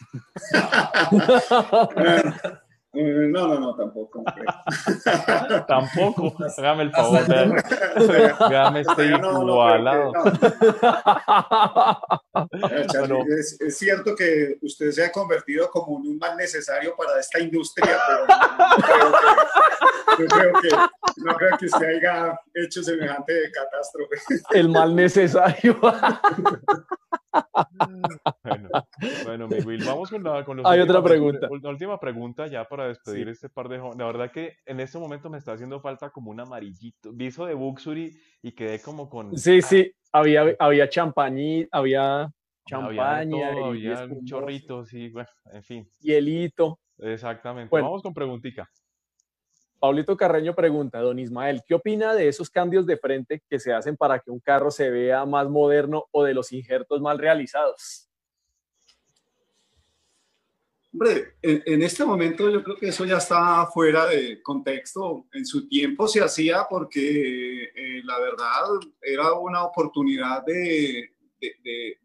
[2.92, 4.24] Eh, No, no, no, tampoco.
[5.68, 10.12] Tampoco, hágame el favor, véame este No, no, no, igualado.
[10.12, 10.48] creo que
[13.08, 13.20] no.
[13.32, 17.18] Eh, es, es cierto que usted se ha convertido como en un mal necesario para
[17.18, 19.02] esta industria, pero no creo
[20.16, 20.68] que, yo creo que,
[21.16, 24.16] no creo que usted haya hecho semejante catástrofe.
[24.52, 25.78] El mal necesario.
[28.44, 28.68] Bueno,
[29.24, 31.48] bueno, mi Will, vamos con la, con los Hay otra últimas- pregunta.
[31.62, 33.98] La última pregunta ya para despedir este par de jóvenes.
[33.98, 37.12] La verdad que en este momento me está haciendo falta como un amarillito.
[37.12, 39.36] Viso de Buxury y quedé como con...
[39.36, 45.08] Sí, sí, había, había champañí, había había de champaña todo, y había un chorrito, sí,
[45.08, 46.78] bueno, en fin, hielito.
[46.98, 47.68] exactamente.
[47.70, 47.86] Bueno.
[47.86, 48.68] Vamos con preguntica.
[49.80, 53.96] Paulito Carreño pregunta, don Ismael, ¿qué opina de esos cambios de frente que se hacen
[53.96, 58.06] para que un carro se vea más moderno o de los injertos mal realizados?
[60.92, 65.26] Hombre, en, este momento yo creo que eso ya está fuera de contexto.
[65.32, 68.64] En su tiempo se hacía porque eh, la verdad
[69.00, 71.10] era una oportunidad de,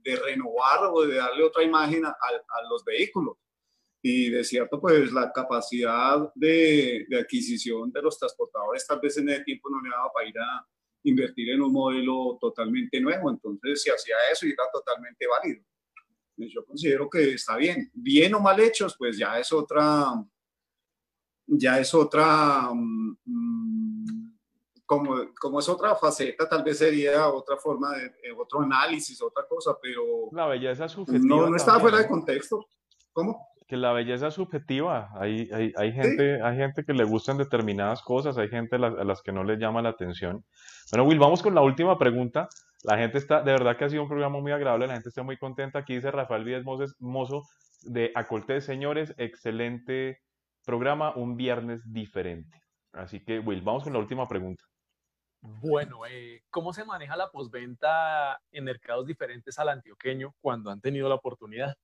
[0.05, 2.15] renovar o de darle otra imagen a
[2.69, 3.35] los vehículos.
[4.07, 9.29] Y de cierto, pues la capacidad de, de adquisición de los transportadores tal vez en
[9.29, 10.67] ese tiempo no le daba para ir a
[11.03, 13.31] invertir en un modelo totalmente nuevo.
[13.31, 15.63] Entonces se hacía eso y era totalmente válido
[16.37, 17.89] yo considero que está bien.
[17.93, 20.07] Bien o mal hechos, pues ya es otra,
[21.47, 24.37] ya es otra, mm, mm,
[24.85, 29.47] como, como es otra faceta, tal vez sería otra forma de, eh, otro análisis, otra
[29.47, 31.23] cosa, pero La belleza es subjetiva.
[31.23, 32.67] no, no estaba también, fuera de contexto.
[33.11, 33.54] ¿Cómo?
[33.67, 35.09] Que la belleza es subjetiva.
[35.19, 38.95] Hay, hay, hay gente, hay gente que le gustan determinadas cosas, hay gente a las,
[38.95, 40.43] a las que no les llama la atención.
[40.91, 42.47] Bueno, Will, vamos con la última pregunta.
[42.83, 45.23] La gente está, de verdad que ha sido un programa muy agradable, la gente está
[45.23, 45.79] muy contenta.
[45.79, 47.41] Aquí dice Rafael Víez Moses- Mozo
[47.81, 50.19] de Acoltés, señores, excelente
[50.63, 52.61] programa, un viernes diferente.
[52.93, 54.63] Así que, Will, vamos con la última pregunta.
[55.41, 61.09] Bueno, eh, ¿cómo se maneja la posventa en mercados diferentes al antioqueño cuando han tenido
[61.09, 61.75] la oportunidad?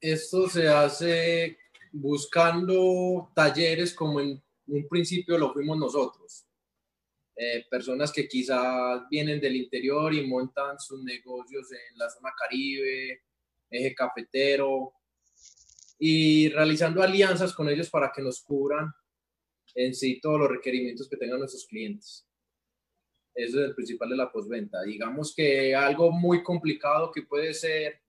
[0.00, 1.58] Esto se hace
[1.92, 6.46] buscando talleres como en un principio lo fuimos nosotros.
[7.36, 13.22] Eh, personas que quizás vienen del interior y montan sus negocios en la zona caribe,
[13.70, 14.92] eje cafetero,
[15.98, 18.90] y realizando alianzas con ellos para que nos cubran
[19.74, 22.26] en sí todos los requerimientos que tengan nuestros clientes.
[23.34, 24.82] Eso es el principal de la postventa.
[24.82, 28.00] Digamos que algo muy complicado que puede ser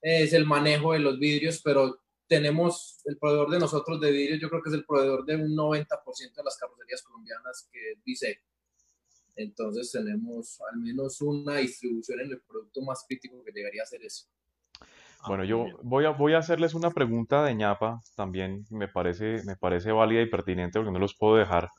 [0.00, 4.48] es el manejo de los vidrios, pero tenemos el proveedor de nosotros de vidrios, yo
[4.48, 8.40] creo que es el proveedor de un 90% de las carrocerías colombianas, que es Vice.
[9.36, 14.04] Entonces tenemos al menos una distribución en el producto más crítico que llegaría a ser
[14.04, 14.26] eso.
[15.26, 15.76] Bueno, Ah, yo muy bien.
[15.82, 20.22] voy a, voy a hacerles una pregunta de ñapa también, me parece, me parece válida
[20.22, 21.70] y pertinente porque no los puedo dejar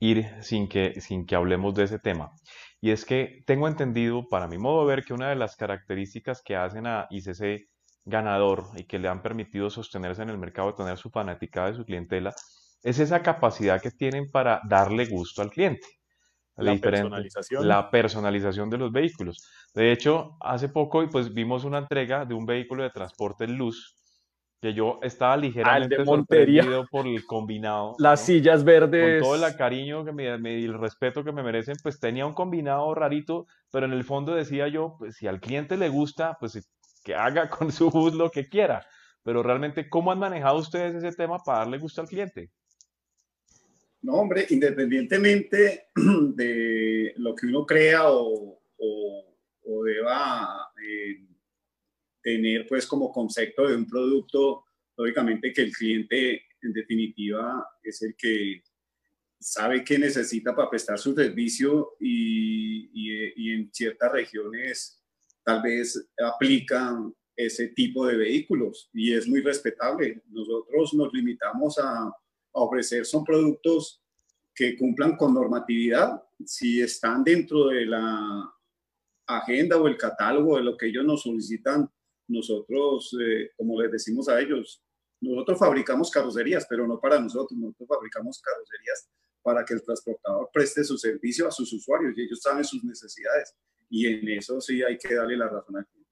[0.00, 2.32] ir sin que, sin que hablemos de ese tema.
[2.80, 6.42] Y es que tengo entendido, para mi modo de ver, que una de las características
[6.42, 7.68] que hacen a ICC
[8.04, 11.84] ganador y que le han permitido sostenerse en el mercado, tener su fanaticada y su
[11.84, 12.34] clientela,
[12.82, 15.86] es esa capacidad que tienen para darle gusto al cliente.
[16.56, 17.66] La personalización.
[17.66, 19.38] la personalización de los vehículos.
[19.74, 23.99] De hecho, hace poco pues vimos una entrega de un vehículo de transporte en luz
[24.60, 26.62] que yo estaba ligeramente Ah, Montería.
[26.62, 27.94] sorprendido por el combinado.
[27.98, 28.26] Las ¿no?
[28.26, 29.22] sillas Con verdes.
[29.22, 32.34] todo el cariño que me, me- y el respeto que me merecen, pues tenía un
[32.34, 36.68] combinado rarito, pero en el fondo decía yo, pues si al cliente le gusta, pues
[37.02, 38.86] que haga con su bus lo que quiera.
[39.22, 42.50] Pero realmente, ¿cómo han manejado ustedes ese tema para darle gusto al cliente?
[44.02, 49.34] No, hombre, independientemente de lo que uno crea o, o-
[49.66, 50.59] o deba
[52.22, 54.64] tener pues como concepto de un producto,
[54.96, 58.62] lógicamente que el cliente en definitiva es el que
[59.38, 65.02] sabe qué necesita para prestar su servicio y, y- y en ciertas regiones
[65.42, 70.22] tal vez aplican ese tipo de vehículos y es muy respetable.
[70.28, 72.12] Nosotros nos limitamos a, a
[72.52, 74.02] ofrecer son productos
[74.54, 78.52] que cumplan con normatividad, si están dentro de la
[79.26, 81.88] agenda o el catálogo de lo que ellos nos solicitan,
[82.30, 84.82] nosotros, eh, como les decimos a ellos,
[85.20, 89.08] nosotros fabricamos carrocerías, pero no para nosotros, nosotros fabricamos carrocerías
[89.42, 93.54] para que el transportador preste su servicio a sus usuarios y ellos saben sus necesidades
[93.88, 96.10] y en eso sí hay que darle la razón al cliente.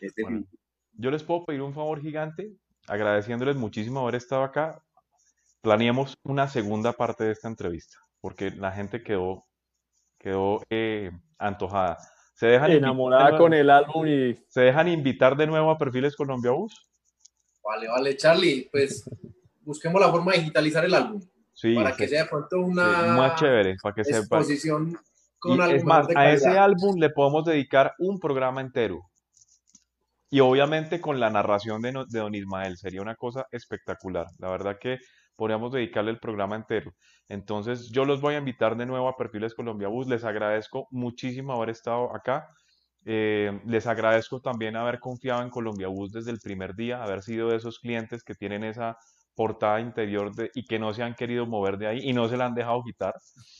[0.00, 0.46] Es Bueno.
[0.92, 2.56] Yo les puedo pedir un favor gigante,
[2.86, 4.82] agradeciéndoles muchísimo haber estado acá.
[5.62, 9.46] Planeemos una segunda parte de esta entrevista, porque la gente quedó,
[10.18, 11.98] quedó eh, antojada.
[12.40, 15.70] ¿Se dejan invitar de enamorada nuevo- con el álbum y ¿Se dejan invitar de nuevo
[15.70, 16.90] a Perfiles Colombia Bus?
[17.62, 19.04] Vale, vale, Charlie, pues
[19.60, 21.20] busquemos la forma de digitalizar el álbum
[21.52, 24.38] Sí, para sí, que sea de pronto sí, una más chévere, para que sepa.
[24.38, 24.98] exposición
[25.38, 29.02] con Y algo es más, a ese álbum le podemos dedicar un programa entero.
[30.30, 34.26] Y obviamente con la narración de, no- de Don Ismael, sería una cosa espectacular.
[34.38, 34.98] La verdad que
[35.40, 36.92] podríamos dedicarle el programa entero.
[37.28, 40.06] Entonces, yo los voy a invitar de nuevo a Perfiles Colombia Bus.
[40.08, 42.48] Les agradezco muchísimo haber estado acá.
[43.06, 47.48] Eh, les agradezco también haber confiado en Colombia Bus desde el primer día, haber sido
[47.48, 48.98] de esos clientes que tienen esa
[49.34, 52.36] portada interior de- y que no se han querido mover de ahí y no se
[52.36, 53.14] la han dejado quitar,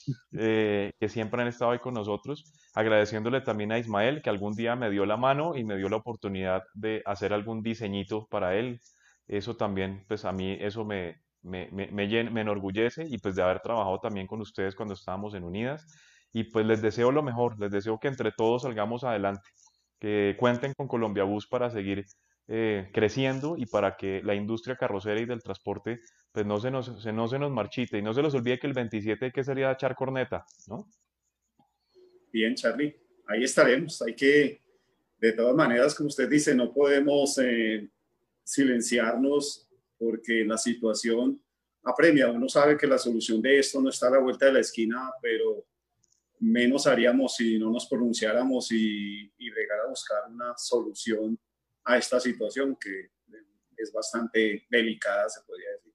[0.33, 2.45] eh, que siempre han estado ahí con nosotros,
[2.75, 5.97] agradeciéndole también a Ismael que algún día me dio la mano y me dio la
[5.97, 8.81] oportunidad de hacer algún diseñito para él.
[9.27, 13.61] Eso también, pues a mí eso me, me, me, me enorgullece y pues de haber
[13.61, 15.87] trabajado también con ustedes cuando estábamos en Unidas.
[16.33, 19.49] Y pues les deseo lo mejor, les deseo que entre todos salgamos adelante,
[19.99, 22.05] que cuenten con Colombia Bus para seguir
[22.47, 26.01] eh, creciendo y para que la industria carrocera y del transporte
[26.33, 28.67] pues no se nos, se, no se nos marchite y no se les olvide que
[28.67, 30.89] el 27 hay que salir a echar corneta, ¿no?
[32.33, 32.97] Bien, Charlie,
[33.27, 34.03] ahí estaremos.
[34.03, 34.61] Hay que,
[35.21, 37.89] de todas maneras, como usted dice, no podemos eh,
[38.45, 39.70] silenciarnos
[40.01, 41.41] porque la situación
[41.85, 42.31] apremia.
[42.31, 45.11] Uno sabe que la solución de esto no está a la vuelta de la esquina,
[45.23, 45.65] pero
[46.41, 51.39] menos haríamos si no nos pronunciáramos y, y bregar a buscar una solución
[51.85, 53.11] a esta situación que
[53.77, 55.93] es bastante delicada, se podría decir.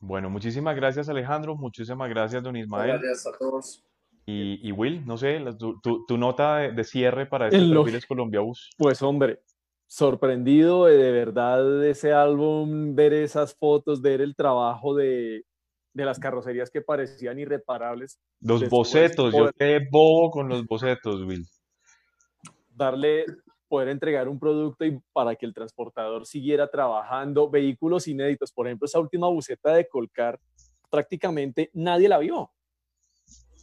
[0.00, 2.98] Bueno, muchísimas gracias Alejandro, muchísimas gracias don Ismael.
[3.00, 3.84] Gracias a todos.
[4.26, 7.58] Y, y Will, no sé, la- tu, tu- tu nota de, de cierre para este
[7.84, 8.70] Perfiles Colombia Bus.
[8.76, 9.40] Pues hombre,
[9.88, 15.44] sorprendido de, de verdad de ese álbum, ver esas fotos, ver el trabajo de,
[15.94, 21.22] de las carrocerías que parecían irreparables, Los Después bocetos, yo quedé bobo con los bocetos,
[21.22, 21.44] Will.
[22.68, 23.24] darle,
[23.66, 28.84] poder entregar un producto y para que el transportador siguiera trabajando, vehículos inéditos, por ejemplo,
[28.86, 30.38] esa última buceta de Colcar,
[30.90, 32.50] prácticamente nadie la vio,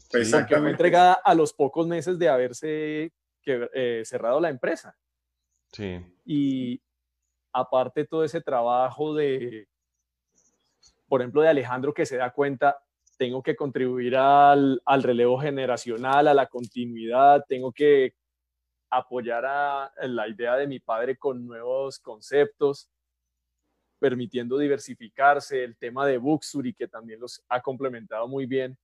[0.09, 3.11] porque fue entregada a los pocos meses de haberse
[3.43, 4.95] que- eh, cerrado la empresa.
[5.75, 6.81] Sí, y
[7.51, 9.67] aparte todo ese trabajo de,
[11.09, 12.77] por ejemplo, de Alejandro que se da cuenta,
[13.17, 18.13] tengo que contribuir al, al relevo generacional, a la continuidad, tengo que
[18.89, 22.89] apoyar a la idea de mi padre con nuevos conceptos,
[23.99, 28.77] permitiendo diversificarse, el tema de Buxury que también los ha complementado muy bien.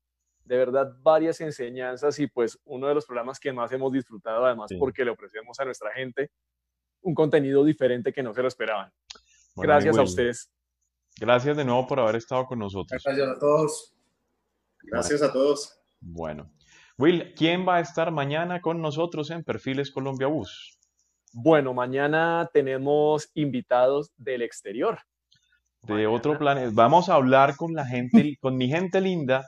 [0.43, 4.69] De verdad, varias enseñanzas y pues uno de los programas que más hemos disfrutado, además
[4.69, 4.77] Sí.
[4.77, 6.31] porque le ofrecemos a nuestra gente
[7.01, 8.91] un contenido diferente que no se lo esperaban.
[9.55, 10.51] Bueno, Gracias a ustedes.
[11.19, 13.01] Gracias de nuevo por haber estado con nosotros.
[13.03, 13.95] Gracias a todos.
[14.83, 15.77] Gracias a todos.
[15.99, 16.51] Bueno,
[16.97, 20.77] Will, ¿quién va a estar mañana con nosotros en Perfiles Colombia Bus?
[21.33, 24.99] Bueno, mañana tenemos invitados del exterior.
[25.83, 26.11] de Mañana.
[26.11, 26.71] otro planeta.
[26.73, 29.47] Vamos a hablar con la gente, con mi gente linda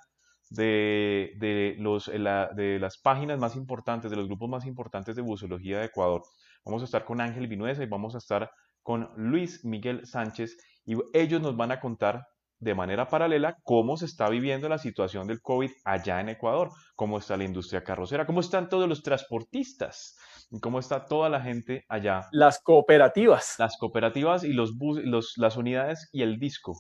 [0.50, 5.22] de, de los, la- de las páginas más importantes, de los grupos más importantes de
[5.22, 6.24] buceología de Ecuador.
[6.65, 8.49] Vamos a estar con Ángel Vinuesa y vamos a estar
[8.81, 12.26] con Luis Miguel Sánchez y ellos nos van a contar
[12.60, 17.18] de manera paralela cómo se está viviendo la situación del COVID allá en Ecuador, cómo
[17.18, 20.15] está la industria carrocera, cómo están todos los transportistas
[20.49, 23.56] y cómo está toda la gente allá Las cooperativas.
[23.60, 26.73] las cooperativas y los, bus- los las unidades y el disco.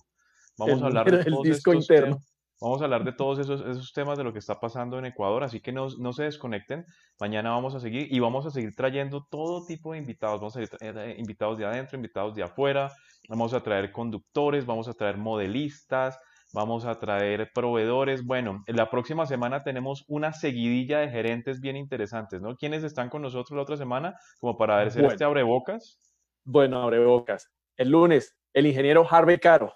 [0.57, 2.19] Vamos El a hablar de todos disco estos interno.
[2.63, 5.43] Vamos a hablar de todos esos, esos temas de lo que está pasando en Ecuador,
[5.43, 6.85] así que no, no se desconecten.
[7.19, 10.39] Mañana vamos a seguir y vamos a seguir trayendo todo tipo de invitados.
[10.39, 12.89] Vamos a seguir tra- eh, invitados de adentro, invitados de afuera.
[13.27, 16.17] Vamos a traer conductores, vamos a traer modelistas,
[16.53, 18.25] vamos a traer proveedores.
[18.25, 22.55] Bueno, en la próxima semana tenemos una seguidilla de gerentes bien interesantes, ¿no?
[22.55, 24.15] ¿Quiénes están con nosotros la otra semana?
[24.39, 25.09] Como para ver Bueno.
[25.09, 25.99] este abrebocas.
[26.45, 27.51] Bueno, abre bocas.
[27.75, 29.73] El lunes, el ingeniero Harvey Caro.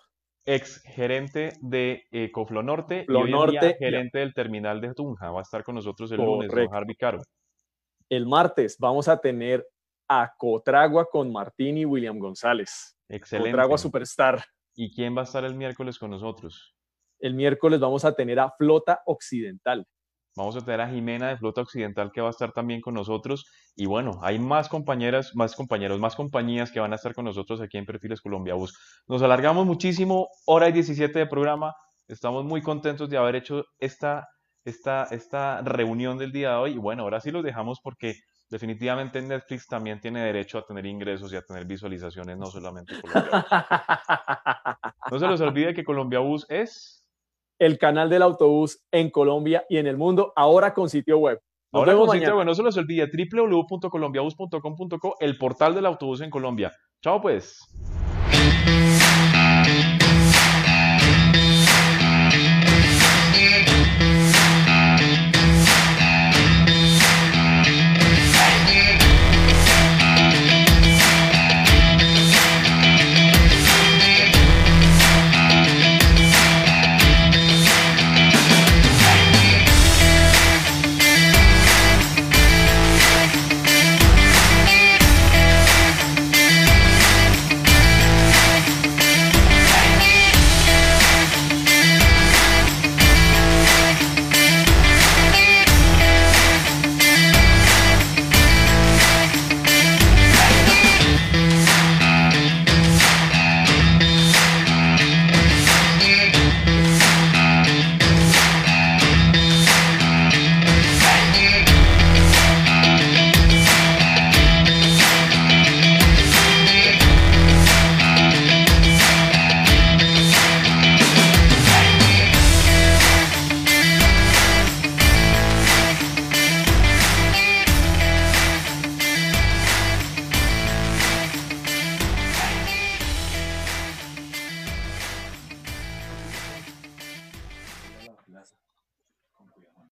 [0.47, 3.77] Ex gerente de eh, Coflonorte y Coflonorte, ya.
[3.77, 5.29] gerente del terminal de Tunja.
[5.29, 6.73] Va a estar con nosotros el lunes, Correcto.
[6.73, 7.21] Harvey Caro.
[8.09, 9.67] El martes vamos a tener
[10.07, 12.97] a Cotragua con Martín y William González.
[13.09, 13.51] Excelente.
[13.51, 14.41] Cotragua Superstar.
[14.73, 16.73] ¿Y quién va a estar el miércoles con nosotros?
[17.19, 19.85] El miércoles vamos a tener a Flota Occidental.
[20.37, 23.47] Vamos a tener a Jimena de Flota Occidental que va a estar también con nosotros.
[23.75, 27.59] Y bueno, hay más compañeras, más compañeros, más compañías que van a estar con nosotros
[27.59, 28.77] aquí en Perfiles Colombia Bus.
[29.07, 31.73] Nos alargamos muchísimo, hora y 17 de programa.
[32.07, 34.27] Estamos muy contentos de haber hecho esta,
[34.63, 36.71] esta, esta reunión del día de hoy.
[36.73, 38.13] Y bueno, ahora sí los dejamos porque
[38.47, 43.31] definitivamente Netflix también tiene derecho a tener ingresos y a tener visualizaciones, no solamente Colombia
[43.31, 43.45] Bus.
[45.11, 47.06] No se les olvide que Colombia Bus es...
[47.59, 51.39] el canal del autobús en Colombia y en el mundo, ahora con sitio web.
[51.71, 52.35] Nos Ahora con sitio mañana.
[52.37, 56.71] web, no se les olvide www.colombiabus.com.co, el portal del autobús en Colombia.
[57.01, 57.59] Chao pues.